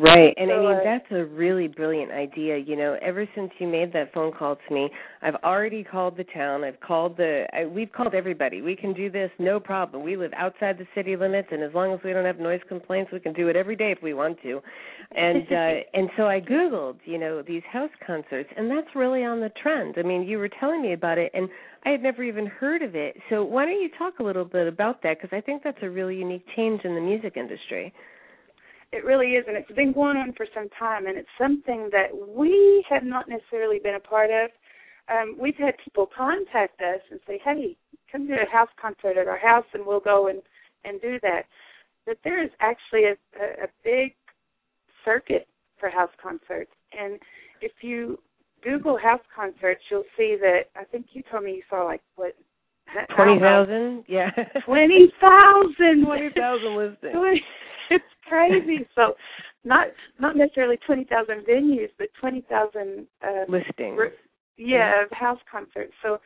[0.00, 0.32] Right.
[0.38, 2.56] And I mean, uh, that's a really brilliant idea.
[2.56, 4.88] You know, ever since you made that phone call to me,
[5.20, 6.64] I've already called the town.
[6.64, 8.62] I've called the, I, we've called everybody.
[8.62, 10.02] We can do this, no problem.
[10.02, 13.12] We live outside the city limits, and as long as we don't have noise complaints,
[13.12, 14.60] we can do it every day if we want to.
[15.12, 19.40] And, uh, and so I Googled, you know, these house concerts, and that's really on
[19.40, 19.96] the trend.
[19.98, 21.48] I mean, you were telling me about it, and
[21.84, 23.16] I had never even heard of it.
[23.28, 25.18] So why don't you talk a little bit about that?
[25.20, 27.92] Because I think that's a really unique change in the music industry.
[28.92, 32.10] It really is, and it's been going on for some time, and it's something that
[32.28, 34.50] we have not necessarily been a part of.
[35.08, 37.76] Um, we've had people contact us and say, "Hey,
[38.12, 40.40] come to a house concert at our house, and we'll go and
[40.84, 41.46] and do that."
[42.06, 44.14] But there is actually a, a, a big
[45.04, 45.46] circuit
[45.78, 47.18] for house concerts, and
[47.60, 48.18] if you
[48.62, 50.64] Google house concerts, you'll see that.
[50.76, 52.34] I think you told me you saw like what
[53.16, 54.30] Twenty thousand, yeah.
[54.64, 56.04] Twenty thousand.
[56.04, 57.40] Twenty thousand listings.
[57.90, 58.86] it's crazy.
[58.94, 59.14] So
[59.64, 59.88] not
[60.18, 63.98] not necessarily twenty thousand venues, but twenty thousand uh, listings.
[63.98, 64.10] Re-
[64.56, 65.92] yeah, of house concerts.
[66.02, 66.18] So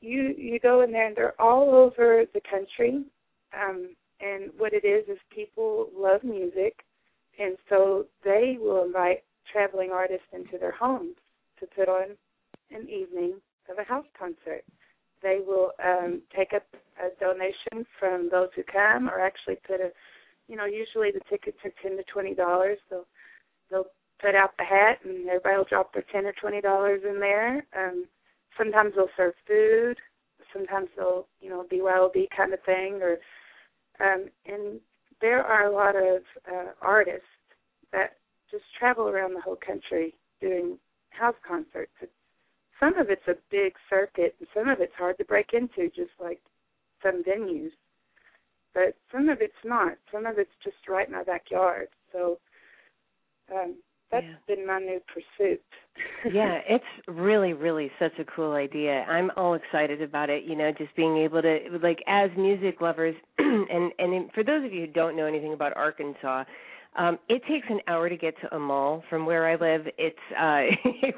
[0.00, 3.04] you you go in there and they're all over the country.
[3.52, 3.90] Um,
[4.20, 6.74] and what it is is people love music,
[7.40, 11.16] and so they will invite traveling artists into their homes
[11.58, 12.16] to put on
[12.70, 13.34] an evening
[13.70, 14.62] of a house concert.
[15.22, 16.62] They will um, take up
[16.98, 19.90] a donation from those who come, or actually put a,
[20.48, 22.78] you know, usually the tickets are ten to twenty dollars.
[22.88, 23.06] So
[23.70, 27.20] they'll put out the hat, and everybody will drop their ten or twenty dollars in
[27.20, 27.64] there.
[27.76, 28.04] Um,
[28.56, 29.96] sometimes they'll serve food.
[30.52, 33.18] Sometimes they'll, you know, BYOB kind of thing, or
[34.00, 34.80] um, and
[35.20, 37.22] there are a lot of uh, artists
[37.92, 38.16] that
[38.50, 40.78] just travel around the whole country doing
[41.10, 41.92] house concerts.
[42.78, 46.12] Some of it's a big circuit, and some of it's hard to break into, just
[46.18, 46.40] like
[47.02, 47.70] some venues.
[48.72, 49.98] But some of it's not.
[50.12, 51.88] Some of it's just right in our backyard.
[52.12, 52.38] So
[53.52, 53.76] um,
[54.10, 54.54] that's Yeah.
[54.56, 55.62] been my new pursuit.
[56.32, 59.04] yeah, it's really, really such a cool idea.
[59.08, 60.44] I'm all excited about it.
[60.44, 64.72] You know, just being able to like as music lovers, and and for those of
[64.72, 66.44] you who don't know anything about Arkansas,
[66.96, 69.86] um, it takes an hour to get to a mall from where I live.
[69.96, 70.62] It's uh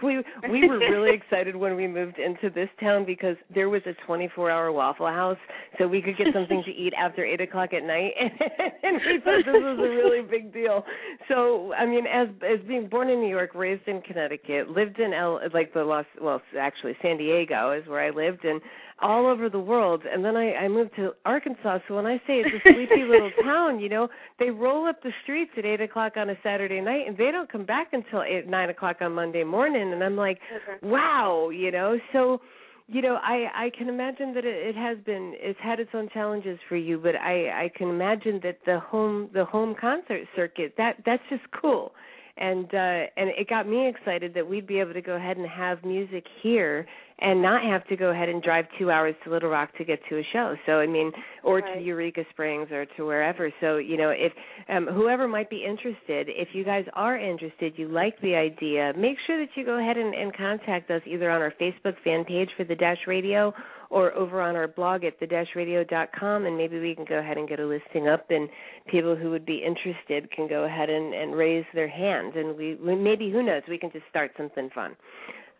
[0.03, 0.19] we
[0.51, 4.71] we were really excited when we moved into this town because there was a 24-hour
[4.71, 5.39] Waffle House,
[5.79, 8.13] so we could get something to eat after eight o'clock at night,
[8.83, 10.85] and we thought this was a really big deal.
[11.29, 15.15] So I mean, as as being born in New York, raised in Connecticut, lived in
[15.15, 18.61] L like the Los well actually San Diego is where I lived, and
[19.01, 20.03] all over the world.
[20.11, 21.79] And then I, I moved to Arkansas.
[21.89, 25.13] So when I say it's a sleepy little town, you know, they roll up the
[25.23, 28.47] streets at eight o'clock on a Saturday night, and they don't come back until eight
[28.47, 29.93] nine o'clock on Monday morning.
[29.93, 30.39] And I'm like,
[30.83, 31.99] wow, you know.
[32.13, 32.41] So,
[32.87, 36.09] you know, I I can imagine that it, it has been it's had its own
[36.13, 40.75] challenges for you, but I I can imagine that the home the home concert circuit
[40.79, 41.93] that that's just cool.
[42.39, 45.47] And uh and it got me excited that we'd be able to go ahead and
[45.47, 46.87] have music here
[47.19, 50.01] and not have to go ahead and drive 2 hours to Little Rock to get
[50.09, 50.57] to a show.
[50.65, 51.13] So I mean
[51.45, 53.53] or to Eureka Springs or to wherever.
[53.61, 54.33] So, you know, if
[54.69, 59.19] um whoever might be interested, if you guys are interested, you like the idea, make
[59.27, 62.49] sure that you go ahead and, and contact us either on our Facebook fan page
[62.57, 63.53] for the Dash Radio
[63.93, 67.61] or over on our blog at thedashradio.com and maybe we can go ahead and get
[67.61, 68.49] a listing up and
[68.91, 72.75] people who would be interested can go ahead and, and raise their hand and we,
[72.77, 74.97] we maybe who knows we can just start something fun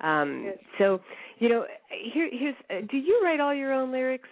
[0.01, 0.59] um Yes.
[0.79, 1.01] so
[1.39, 1.65] you know
[2.13, 4.29] here here's uh, do you write all your own lyrics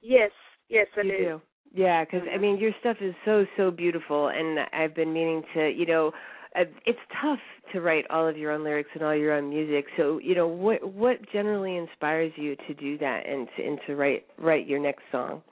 [0.00, 0.30] yes,
[0.68, 1.16] yes, I you do.
[1.24, 1.42] do.
[1.74, 2.40] Yeah, because I Mhm.
[2.40, 6.12] mean, your stuff is so so beautiful, and I've been meaning to, you know,
[6.54, 7.40] uh, it's tough
[7.72, 9.86] to write all of your own lyrics and all your own music.
[9.96, 13.96] So, you know, what what generally inspires you to do that and to, and to
[13.96, 15.42] write write your next song?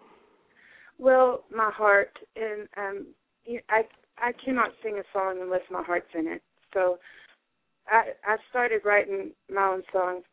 [0.99, 3.07] Well, my heart, and um,
[3.69, 3.83] I
[4.19, 6.43] I cannot sing a song unless my heart's in it.
[6.75, 6.99] So,
[7.89, 10.25] I I started writing my own songs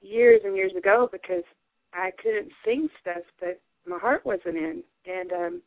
[0.00, 1.44] years and years ago because
[1.92, 4.82] I couldn't sing stuff that my heart wasn't in.
[5.06, 5.62] And um,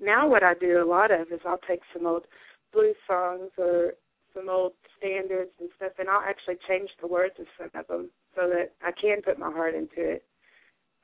[0.00, 2.26] now what I do a lot of is I'll take some old
[2.72, 3.92] blues songs or
[4.34, 8.10] some old standards and stuff, and I'll actually change the words of some of them
[8.34, 10.24] so that I can put my heart into it.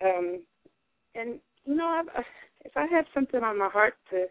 [0.02, 0.40] Um,
[1.14, 2.24] and you know, I've,
[2.64, 4.26] if I have something on my heart to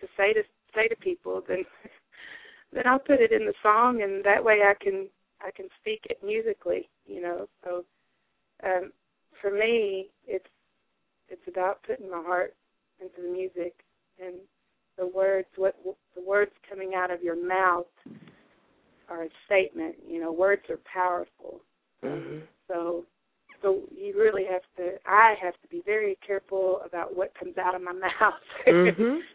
[0.00, 0.42] to say to
[0.74, 1.64] say to people, then
[2.72, 5.08] then I'll put it in the song, and that way I can
[5.40, 6.88] I can speak it musically.
[7.06, 7.84] You know, so
[8.64, 8.92] um,
[9.40, 10.46] for me, it's
[11.28, 12.54] it's about putting my heart
[13.00, 13.74] into the music
[14.22, 14.36] and
[14.98, 15.48] the words.
[15.56, 15.76] What
[16.14, 17.86] the words coming out of your mouth
[19.12, 19.94] are a statement.
[20.08, 21.60] You know, words are powerful.
[22.04, 22.38] Mm-hmm.
[22.68, 23.04] So
[23.60, 27.74] so you really have to I have to be very careful about what comes out
[27.74, 28.34] of my mouth.
[28.66, 29.20] Mhm.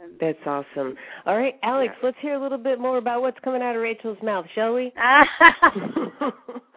[0.00, 0.94] Um, That's awesome.
[1.26, 2.06] All right, Alex, Yeah.
[2.06, 4.92] let's hear a little bit more about what's coming out of Rachel's mouth, shall we?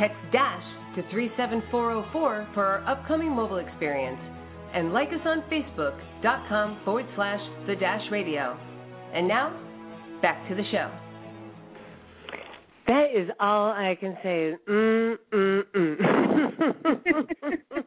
[0.00, 0.64] Text DASH
[0.96, 4.18] to 37404 for our upcoming mobile experience.
[4.74, 8.58] And like us on Facebook.com forward slash the Dash Radio.
[9.14, 9.52] And now,
[10.22, 10.90] back to the show.
[12.86, 14.54] That is all I can say.
[14.68, 16.42] Mm mm mm.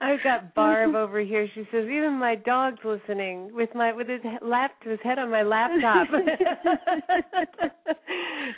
[0.00, 1.48] I've got Barb over here.
[1.54, 5.42] She says even my dog's listening with my with his lap his head on my
[5.42, 6.08] laptop.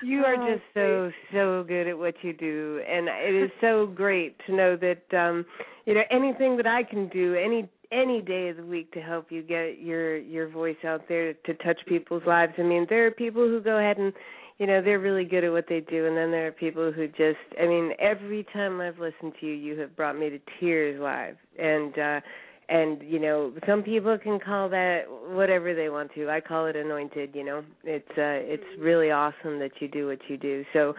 [0.04, 4.36] you are just so so good at what you do, and it is so great
[4.46, 5.44] to know that um
[5.84, 9.30] you know anything that I can do any any day of the week to help
[9.30, 12.52] you get your your voice out there to touch people's lives.
[12.58, 14.12] I mean, there are people who go ahead and
[14.58, 17.06] you know they're really good at what they do and then there are people who
[17.08, 21.00] just i mean every time i've listened to you you have brought me to tears
[21.00, 21.36] live.
[21.58, 22.20] And uh
[22.68, 26.28] and you know some people can call that whatever they want to.
[26.28, 27.64] I call it anointed you know.
[27.84, 30.64] It's uh it's really awesome that you do what you do.
[30.72, 30.94] So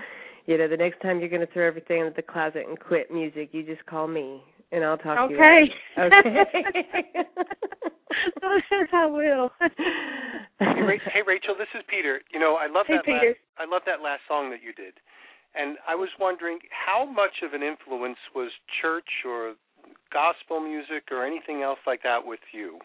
[0.45, 3.11] you know the next time you're going to throw everything into the closet and quit
[3.11, 4.41] music you just call me
[4.71, 5.35] and I'll talk okay.
[5.35, 6.03] to you.
[6.03, 6.43] Okay.
[8.93, 9.51] I will.
[10.59, 12.21] hey, Rachel, this is Peter.
[12.33, 13.05] You know, I love hey, that.
[13.05, 13.35] Peter.
[13.35, 14.93] Last, I love that last song that you did,
[15.55, 18.51] and I was wondering how much of an influence was
[18.81, 19.53] church or
[20.11, 22.79] gospel music or anything else like that with you.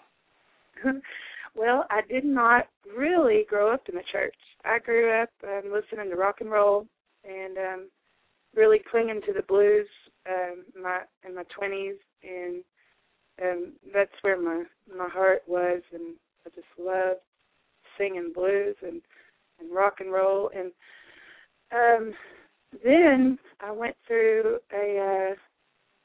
[1.54, 2.66] well, I did not
[2.96, 4.34] really grow up in the church.
[4.64, 6.86] I grew up um, listening to rock and roll
[7.24, 7.88] and um
[8.54, 9.86] really clinging to the blues
[10.28, 12.62] um my in my twenties and
[13.42, 14.64] um that's where my
[14.96, 16.14] my heart was and
[16.46, 17.20] I just loved
[17.98, 19.00] singing blues and
[19.60, 20.72] and rock and roll and
[21.72, 22.14] um
[22.84, 25.34] then I went through a uh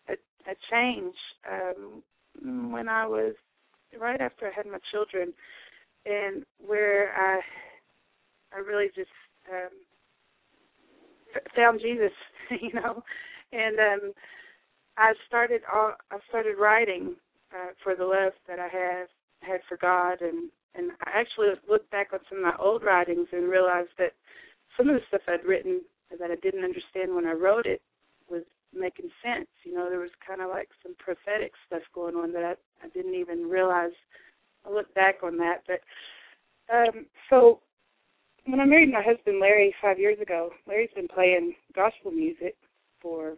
[0.09, 0.13] a,
[0.51, 1.15] a change
[1.51, 2.03] um,
[2.71, 3.33] when I was
[3.99, 5.33] right after I had my children,
[6.05, 7.41] and where I
[8.55, 9.09] I really just
[9.51, 9.69] um,
[11.55, 12.11] found Jesus,
[12.61, 13.03] you know,
[13.51, 14.13] and um,
[14.97, 17.15] I started all, I started writing
[17.53, 19.07] uh, for the love that I have
[19.41, 23.27] had for God, and and I actually looked back on some of my old writings
[23.31, 24.13] and realized that
[24.75, 25.81] some of the stuff I'd written
[26.19, 27.81] that I didn't understand when I wrote it
[28.29, 28.43] was
[28.73, 29.47] making sense.
[29.63, 32.89] You know, there was kind of like some prophetic stuff going on that I, I
[32.89, 33.91] didn't even realize.
[34.65, 35.81] I look back on that, but
[36.73, 37.61] um, so
[38.47, 42.55] when I married my husband Larry five years ago, Larry's been playing gospel music
[43.01, 43.33] for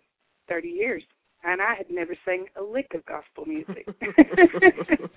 [0.48, 1.04] thirty years,
[1.44, 3.88] and I had never sang a lick of gospel music.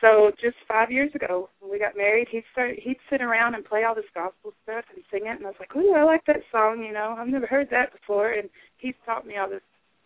[0.00, 3.64] so just five years ago, when we got married, he'd start he'd sit around and
[3.64, 6.24] play all this gospel stuff and sing it, and I was like, "Ooh, I like
[6.26, 7.16] that song," you know.
[7.18, 8.48] I've never heard that before, and
[8.78, 9.62] he's taught me all this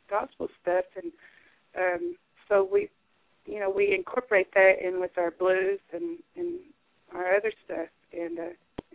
[0.09, 1.12] gospel stuff, and
[1.76, 2.16] um
[2.49, 2.88] so we,
[3.44, 6.61] you know, we incorporate that in with our blues and and
[7.14, 8.42] our other stuff, and uh,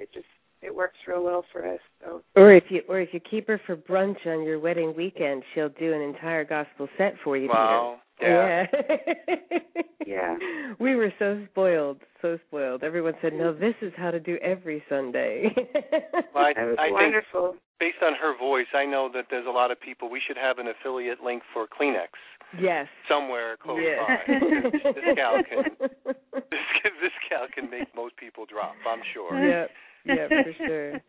[0.01, 0.25] it just
[0.61, 1.79] it works real well for us.
[2.03, 2.21] So.
[2.35, 5.69] Or if you or if you keep her for brunch on your wedding weekend, she'll
[5.69, 7.49] do an entire gospel set for you.
[7.49, 7.97] Wow.
[8.19, 8.67] Peter.
[8.67, 8.67] Yeah.
[9.27, 9.57] Yeah.
[10.05, 10.37] Yeah.
[10.79, 12.81] We were so spoiled, so spoiled.
[12.83, 15.53] Everyone said, "No, this is how to do every Sunday."
[16.33, 17.55] Well, I, That was I think wonderful.
[17.79, 20.09] based on her voice, I know that there's a lot of people.
[20.09, 22.07] We should have an affiliate link for Kleenex
[22.57, 22.87] yes.
[23.09, 23.99] somewhere close Yeah.
[23.99, 24.39] by.
[24.95, 25.63] this gal can
[26.05, 28.75] this, this gal can make most people drop.
[28.87, 29.35] I'm sure.
[29.37, 29.69] Yep.
[30.05, 30.95] Yep, for sure.
[30.95, 30.99] Uh,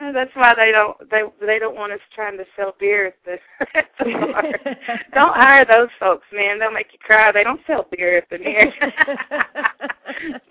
[0.12, 3.38] That's why they don't they they don't want us trying to sell beer at the,
[3.78, 4.42] at the bar.
[5.14, 6.58] don't hire those folks, man.
[6.58, 7.30] They'll make you cry.
[7.32, 8.66] They don't sell beer at the near.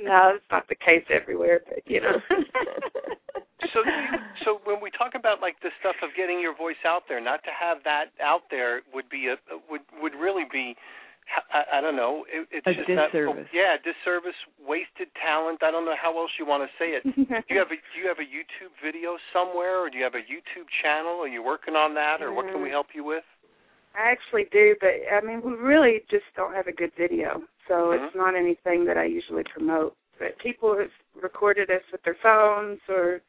[0.01, 2.17] no, it's not the case everywhere, but you know.
[3.73, 7.03] So, you, so when we talk about like the stuff of getting your voice out
[7.07, 9.35] there, not to have that out there would be a
[9.69, 10.75] would would really be,
[11.53, 12.25] I, I don't know.
[12.27, 13.47] It, it's A just not- disservice.
[13.53, 15.63] yeah, disservice, wasted talent.
[15.63, 17.03] I don't know how else you want to say it.
[17.15, 20.15] Do you have a do you have a YouTube video somewhere, or do you have
[20.15, 21.19] a YouTube channel?
[21.23, 23.23] Are you working on that, or what can we help you with?
[23.95, 27.91] I actually do, but I mean, we really just don't have a good video, so
[27.91, 28.07] Mhm.
[28.07, 29.95] it's not anything that I usually promote.
[30.17, 33.21] But people have recorded us with their phones or,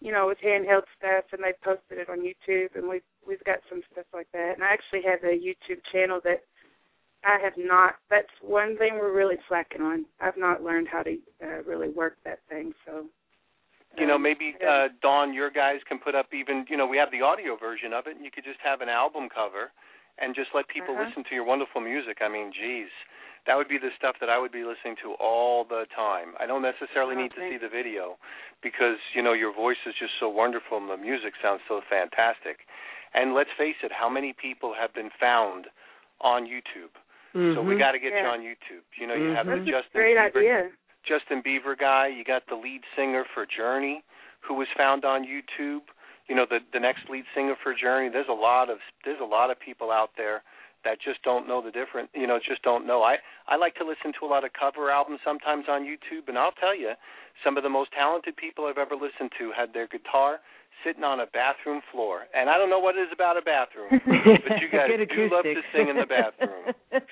[0.00, 3.58] you know, with handheld stuff, and they posted it on YouTube, and we've we've got
[3.68, 4.54] some stuff like that.
[4.54, 6.44] And I actually have a YouTube channel that
[7.24, 7.96] I have not.
[8.10, 10.04] That's one thing we're really slacking on.
[10.20, 13.06] I've not learned how to uh, really work that thing, so.
[13.96, 16.64] You know, um, maybe uh Dawn, your guys can put up even.
[16.68, 18.88] You know, we have the audio version of it, and you could just have an
[18.88, 19.72] album cover,
[20.18, 21.04] and just let people Uh-huh.
[21.08, 22.18] listen to your wonderful music.
[22.20, 22.90] I mean, geez,
[23.46, 26.34] that would be the stuff that I would be listening to all the time.
[26.38, 28.18] I don't necessarily Oh, need to see the video,
[28.62, 32.68] because you know your voice is just so wonderful, and the music sounds so fantastic.
[33.14, 35.66] And let's face it, how many people have been found
[36.20, 36.92] on YouTube?
[37.32, 37.78] So we Mhm.
[37.78, 38.82] got to get you on YouTube.
[38.96, 39.64] You know, you have Mhm.
[39.64, 40.72] the Justin a great Bieber idea.
[41.04, 42.08] Justin Bieber guy.
[42.08, 44.02] You got the lead singer for Journey,
[44.40, 45.82] who was found on YouTube.
[46.26, 48.08] You know, the the next lead singer for Journey.
[48.08, 50.42] There's a lot of there's a lot of people out there
[50.84, 52.10] that just don't know the difference.
[52.14, 53.02] You know, just don't know.
[53.02, 56.38] I I like to listen to a lot of cover albums sometimes on YouTube, and
[56.38, 56.94] I'll tell you,
[57.42, 60.40] some of the most talented people I've ever listened to had their guitar
[60.84, 62.26] sitting on a bathroom floor.
[62.34, 63.88] And I don't know what it is about a bathroom,
[64.46, 66.74] but you guys do love to sing in the bathroom.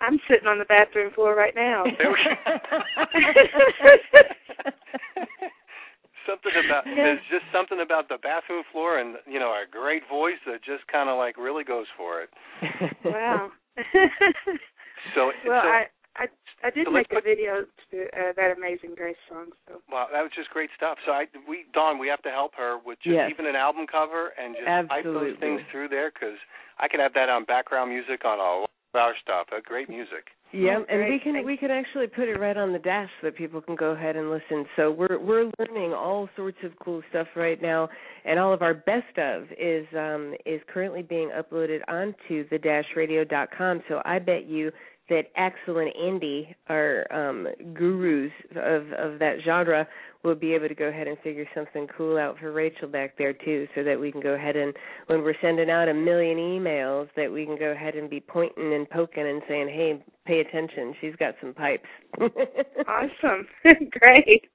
[0.00, 1.84] I'm sitting on the bathroom floor right now.
[6.26, 10.40] Something about there's just something about the bathroom floor and you know a great voice
[10.46, 12.30] that just kind of like really goes for it.
[13.04, 13.50] wow.
[15.14, 15.84] So well, so, I
[16.16, 16.26] I
[16.62, 19.50] I did so let's make a video to uh, that Amazing Grace song.
[19.68, 20.98] So wow, that was just great stuff.
[21.06, 23.30] So I we Dawn, we have to help her with just Yes.
[23.30, 26.38] even an album cover and just type those things through there because
[26.78, 29.46] I could have that on background music on a lot of our stuff.
[29.52, 30.30] Uh, great music.
[30.52, 33.10] Yeah, Oh, and we can Thank we can actually put it right on the dash
[33.20, 34.64] so that people can go ahead and listen.
[34.76, 37.88] So we're we're learning all sorts of cool stuff right now,
[38.24, 43.82] and all of our best of is um is currently being uploaded onto the dashradio.com.
[43.88, 44.70] So I bet you
[45.10, 49.86] that Axel and Andy, our um gurus of of that genre,
[50.22, 53.32] will be able to go ahead and figure something cool out for Rachel back there
[53.32, 54.72] too, so that we can go ahead and
[55.06, 58.72] when we're sending out a million emails, that we can go ahead and be pointing
[58.72, 60.94] and poking and saying, "Hey, pay attention.
[61.00, 61.88] She's got some pipes."
[62.88, 63.46] awesome,
[63.90, 64.48] great.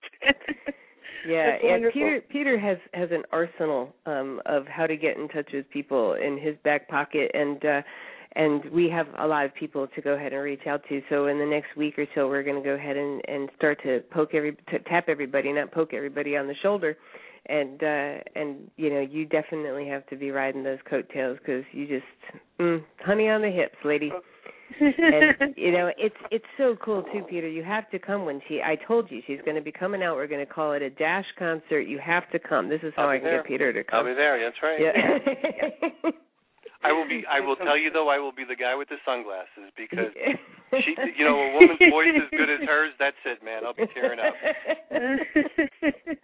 [1.27, 5.49] Yeah, and Peter Peter has has an arsenal um of how to get in touch
[5.53, 7.81] with people in his back pocket and uh
[8.35, 11.01] and we have a lot of people to go ahead and reach out to.
[11.09, 13.81] So in the next week or so we're going to go ahead and and start
[13.83, 16.97] to poke every to tap everybody, not poke everybody on the shoulder
[17.47, 21.87] and uh and you know you definitely have to be riding those coattails because you
[21.87, 22.05] just
[22.59, 24.11] mm, honey on the hips lady
[24.79, 28.61] and you know it's it's so cool too peter you have to come when she
[28.61, 30.89] i told you she's going to be coming out we're going to call it a
[30.89, 33.41] dash concert you have to come this is how I'll i be can there.
[33.41, 33.99] get peter to come.
[33.99, 34.39] I'll come be there.
[34.39, 34.79] That's right.
[36.03, 36.11] yeah,
[36.83, 37.23] I will be.
[37.29, 38.07] I will tell you though.
[38.09, 40.13] I will be the guy with the sunglasses because
[40.85, 40.95] she.
[41.17, 42.93] You know, a woman's voice as good as hers.
[42.99, 43.63] That's it, man.
[43.65, 44.33] I'll be tearing up.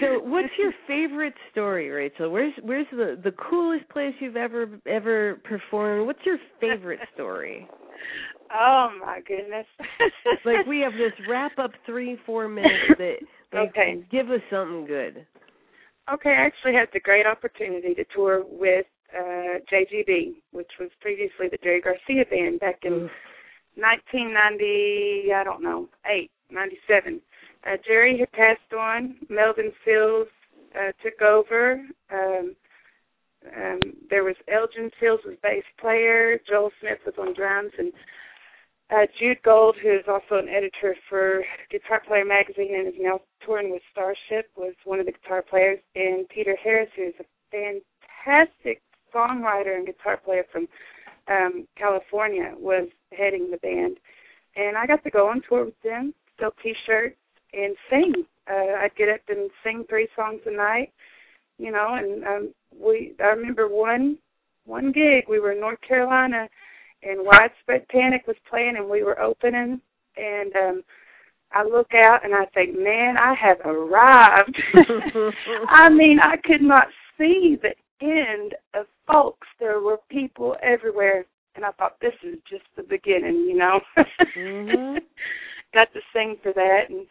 [0.00, 5.40] so what's your favorite story rachel where's where's the the coolest place you've ever ever
[5.44, 7.66] performed what's your favorite story
[8.54, 9.66] oh my goodness.
[10.44, 13.14] like we have this wrap up three four minutes that
[13.52, 14.04] like Okay.
[14.10, 15.26] give us something good
[16.12, 18.86] Okay, I actually had the great opportunity to tour with
[19.16, 23.10] uh JGB, which was previously the Jerry Garcia band back in Oof.
[23.76, 27.20] 1990, I don't know, 8, 97.
[27.64, 29.16] Uh, Jerry had passed on.
[29.28, 30.28] Melvin Seals
[30.74, 31.80] uh, took over.
[32.12, 32.56] Um,
[33.56, 33.78] um,
[34.10, 36.40] there was Elgin Fields was bass player.
[36.48, 37.92] Joel Smith was on drums, and
[38.90, 43.20] uh, Jude Gold, who is also an editor for Guitar Player magazine and is now
[43.44, 45.78] touring with Starship, was one of the guitar players.
[45.94, 47.82] And Peter Harris, who is a
[48.24, 48.82] fantastic
[49.14, 50.68] songwriter and guitar player from
[51.28, 53.98] um, California, was heading the band.
[54.56, 57.16] And I got to go on tour with them, sell T-shirts,
[57.52, 58.24] and sing.
[58.50, 60.92] Uh, I'd get up and sing three songs a night,
[61.58, 61.94] you know.
[61.94, 64.18] And um, we, I remember one
[64.64, 65.24] one gig.
[65.28, 66.48] We were in North Carolina,
[67.02, 69.80] and Widespread Panic was playing, and we were opening.
[70.16, 70.82] And um,
[71.52, 74.56] I look out and I think, man, I have arrived.
[75.68, 77.70] I mean, I could not see the
[78.00, 79.46] end of folks.
[79.58, 81.24] There were people everywhere,
[81.54, 83.80] and I thought this is just the beginning, you know.
[84.36, 85.00] Mhm.
[85.74, 87.06] Got to sing for that, and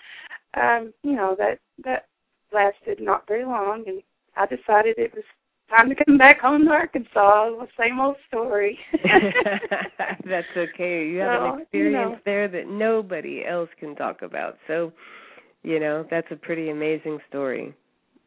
[0.55, 2.07] um, you know that that
[2.51, 4.01] lasted not very long, and
[4.35, 5.23] I decided it was
[5.69, 7.49] time to come back home to Arkansas.
[7.49, 8.79] The same old story.
[10.25, 11.05] That's okay.
[11.07, 12.19] You have an you experience know.
[12.25, 14.57] there that nobody else can talk about.
[14.67, 14.93] So,
[15.63, 17.75] you know, that's a pretty amazing story.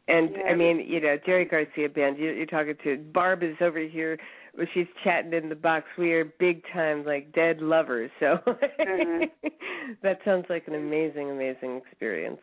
[0.08, 0.42] And Yeah.
[0.44, 2.18] I mean, you know, Jerry Garcia band.
[2.18, 4.18] You, you're talking to Barb is over here.
[4.56, 5.86] Well, she's chatting in the box.
[5.96, 8.10] We are big time like dead lovers.
[8.18, 9.26] So Uh-huh.
[10.02, 12.40] that sounds like an amazing, amazing experience.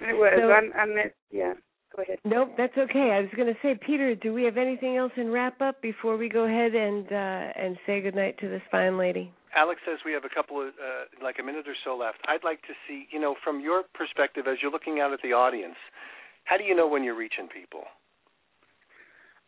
[0.00, 0.32] it was.
[0.38, 1.54] So- I'm, I meant, yeah.
[1.94, 2.18] Go ahead.
[2.24, 3.10] Nope, that's okay.
[3.12, 6.16] I was going to say, Peter, do we have anything else in wrap up before
[6.16, 9.30] we go ahead and uh and say goodnight to this fine lady?
[9.54, 12.16] Alex says we have a couple of uh, like a minute or so left.
[12.26, 15.34] I'd like to see, you know, from your perspective as you're looking out at the
[15.34, 15.76] audience,
[16.52, 17.84] how do you know when you're reaching people?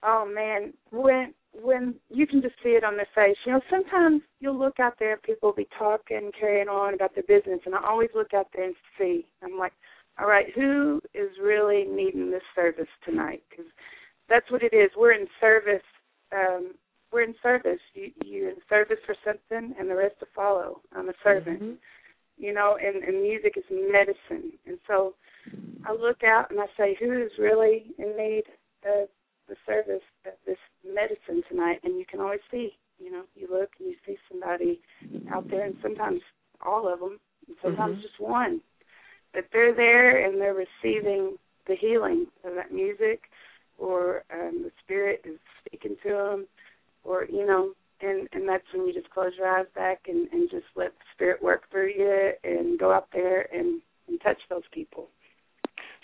[0.03, 3.37] Oh man, when when you can just see it on their face.
[3.45, 7.25] You know, sometimes you'll look out there, people will be talking, carrying on about their
[7.25, 9.27] business, and I always look out there and see.
[9.43, 9.75] I'm like,
[10.19, 13.43] all right, who is really needing this service tonight?
[13.51, 13.67] Because
[14.31, 14.91] that's what it is.
[14.97, 15.85] We're in service.
[16.33, 16.73] Um,
[17.13, 17.81] we're in service.
[17.93, 20.81] You, you're in service for something, and the rest will follow.
[20.97, 21.63] I'm a servant.
[21.63, 21.77] Mhm.
[22.37, 24.53] You know, and, and music is medicine.
[24.67, 25.15] And so
[25.87, 28.45] I look out and I say, who is really in need
[28.85, 29.09] of
[29.49, 31.81] the service of this medicine tonight?
[31.85, 34.81] And you can always see, you know, you look and you see somebody
[35.33, 36.21] out there, and sometimes
[36.65, 38.03] all of them, and sometimes Mhm.
[38.03, 38.63] just one.
[39.33, 43.31] But they're there and they're receiving the healing of that music,
[43.79, 46.49] or um, the spirit is speaking to them,
[47.03, 47.75] or you know,
[48.05, 51.43] and and that's when you just close your eyes back and and just let spirit
[51.43, 55.09] work through you and go out there and and touch those people.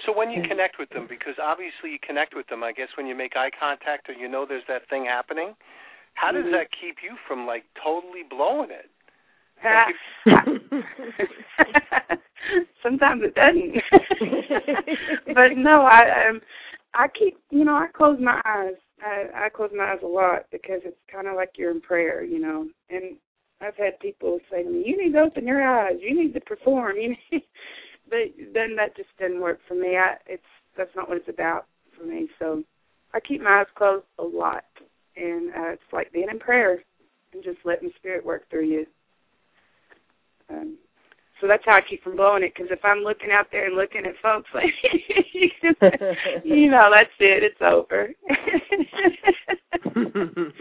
[0.06, 3.06] So when you connect with them, because obviously you connect with them, I guess when
[3.06, 5.54] you make eye contact or you know there's that thing happening,
[6.14, 6.52] how does Mhm.
[6.52, 8.90] that keep you from like totally blowing it?
[12.82, 13.82] Sometimes it doesn't.
[15.34, 16.40] but no, I um
[16.94, 18.76] I keep you know, I close my eyes.
[19.04, 22.24] I I close my eyes a lot because it's kind of like you're in prayer,
[22.24, 22.66] you know.
[22.88, 23.16] And
[23.60, 25.96] I've had people say to me, "You need to open your eyes.
[26.00, 27.42] You need to perform." You need,
[28.10, 29.96] but then that just didn't work for me.
[29.96, 30.42] I it's
[30.76, 32.28] that's not what it's about for me.
[32.38, 32.62] So
[33.12, 34.64] I keep my eyes closed a lot,
[35.16, 36.82] and uh, it's like being in prayer
[37.32, 38.86] and just letting the Spirit work through you.
[40.48, 40.76] Um,
[41.40, 42.52] so that's how I keep from blowing it.
[42.54, 44.74] Because if I'm looking out there and looking at folks, like
[46.44, 47.42] you know, that's it.
[47.42, 48.10] It's over.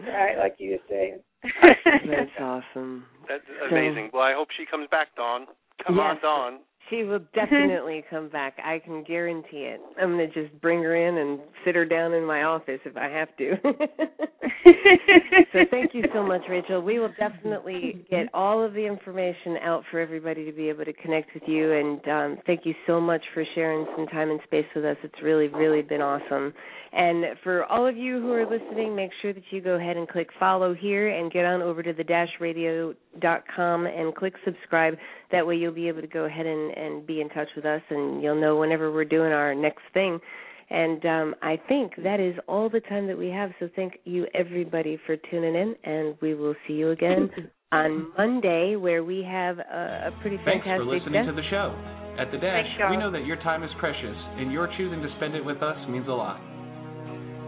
[0.00, 1.20] right, like you were saying.
[1.42, 3.04] That's awesome.
[3.28, 4.10] That's amazing.
[4.12, 5.46] Well, I hope she comes back, Dawn.
[5.86, 6.60] Come on, Dawn.
[6.92, 8.58] She will definitely come back.
[8.62, 9.80] I can guarantee it.
[10.00, 12.96] I'm going to just bring her in and sit her down in my office if
[12.96, 13.56] I have to.
[15.52, 16.82] so thank you so much, Rachel.
[16.82, 20.92] We will definitely get all of the information out for everybody to be able to
[20.92, 21.72] connect with you.
[21.72, 24.96] And um, thank you so much for sharing some time and space with us.
[25.02, 26.52] It's really, really been awesome.
[26.94, 30.06] And for all of you who are listening, make sure that you go ahead and
[30.06, 34.94] click follow here and get on over to the dashradio.com and click subscribe.
[35.30, 37.80] That way you'll be able to go ahead and, and be in touch with us
[37.88, 40.20] and you'll know whenever we're doing our next thing.
[40.68, 43.50] And um, I think that is all the time that we have.
[43.60, 47.30] So thank you everybody for tuning in, and we will see you again
[47.72, 50.80] on Monday, where we have a, a pretty Thanks fantastic.
[50.80, 51.28] for listening guest.
[51.28, 51.76] to the show.
[52.18, 55.08] At the Dash, Thanks, we know that your time is precious, and your choosing to
[55.16, 56.40] spend it with us means a lot.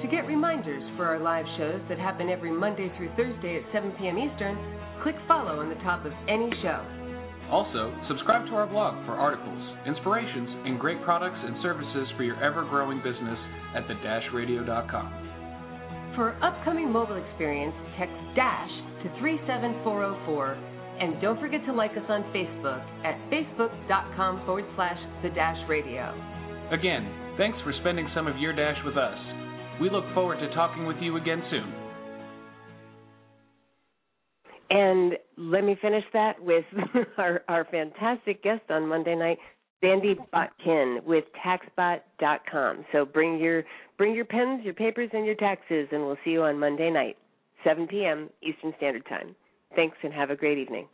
[0.04, 3.88] To get reminders for our live shows that happen every Monday through Thursday at 7
[3.96, 4.20] p.m.
[4.20, 4.52] Eastern,
[5.00, 6.84] click follow on the top of any show.
[7.48, 9.56] Also, subscribe to our blog for articles,
[9.88, 13.40] inspirations, and great products and services for your ever-growing business
[13.72, 15.08] at the thedashradio.com.
[16.20, 20.52] For upcoming mobile experience, text DASH to 37404
[21.00, 26.12] and don't forget to like us on Facebook at facebook.com forward slash the dash radio.
[26.76, 27.08] Again,
[27.40, 29.33] thanks for spending some of your dash with us.
[29.80, 31.72] We look forward to talking with you again soon.
[34.70, 36.64] And let me finish that with
[37.18, 39.38] our, our fantastic guest on Monday night,
[39.80, 42.84] Sandy Botkin with taxbot.com.
[42.92, 43.64] So bring your
[43.98, 47.16] bring your pens, your papers, and your taxes, and we'll see you on Monday night,
[47.62, 48.30] 7 p.m.
[48.42, 49.36] Eastern Standard Time.
[49.76, 50.88] Thanks, and have a great evening.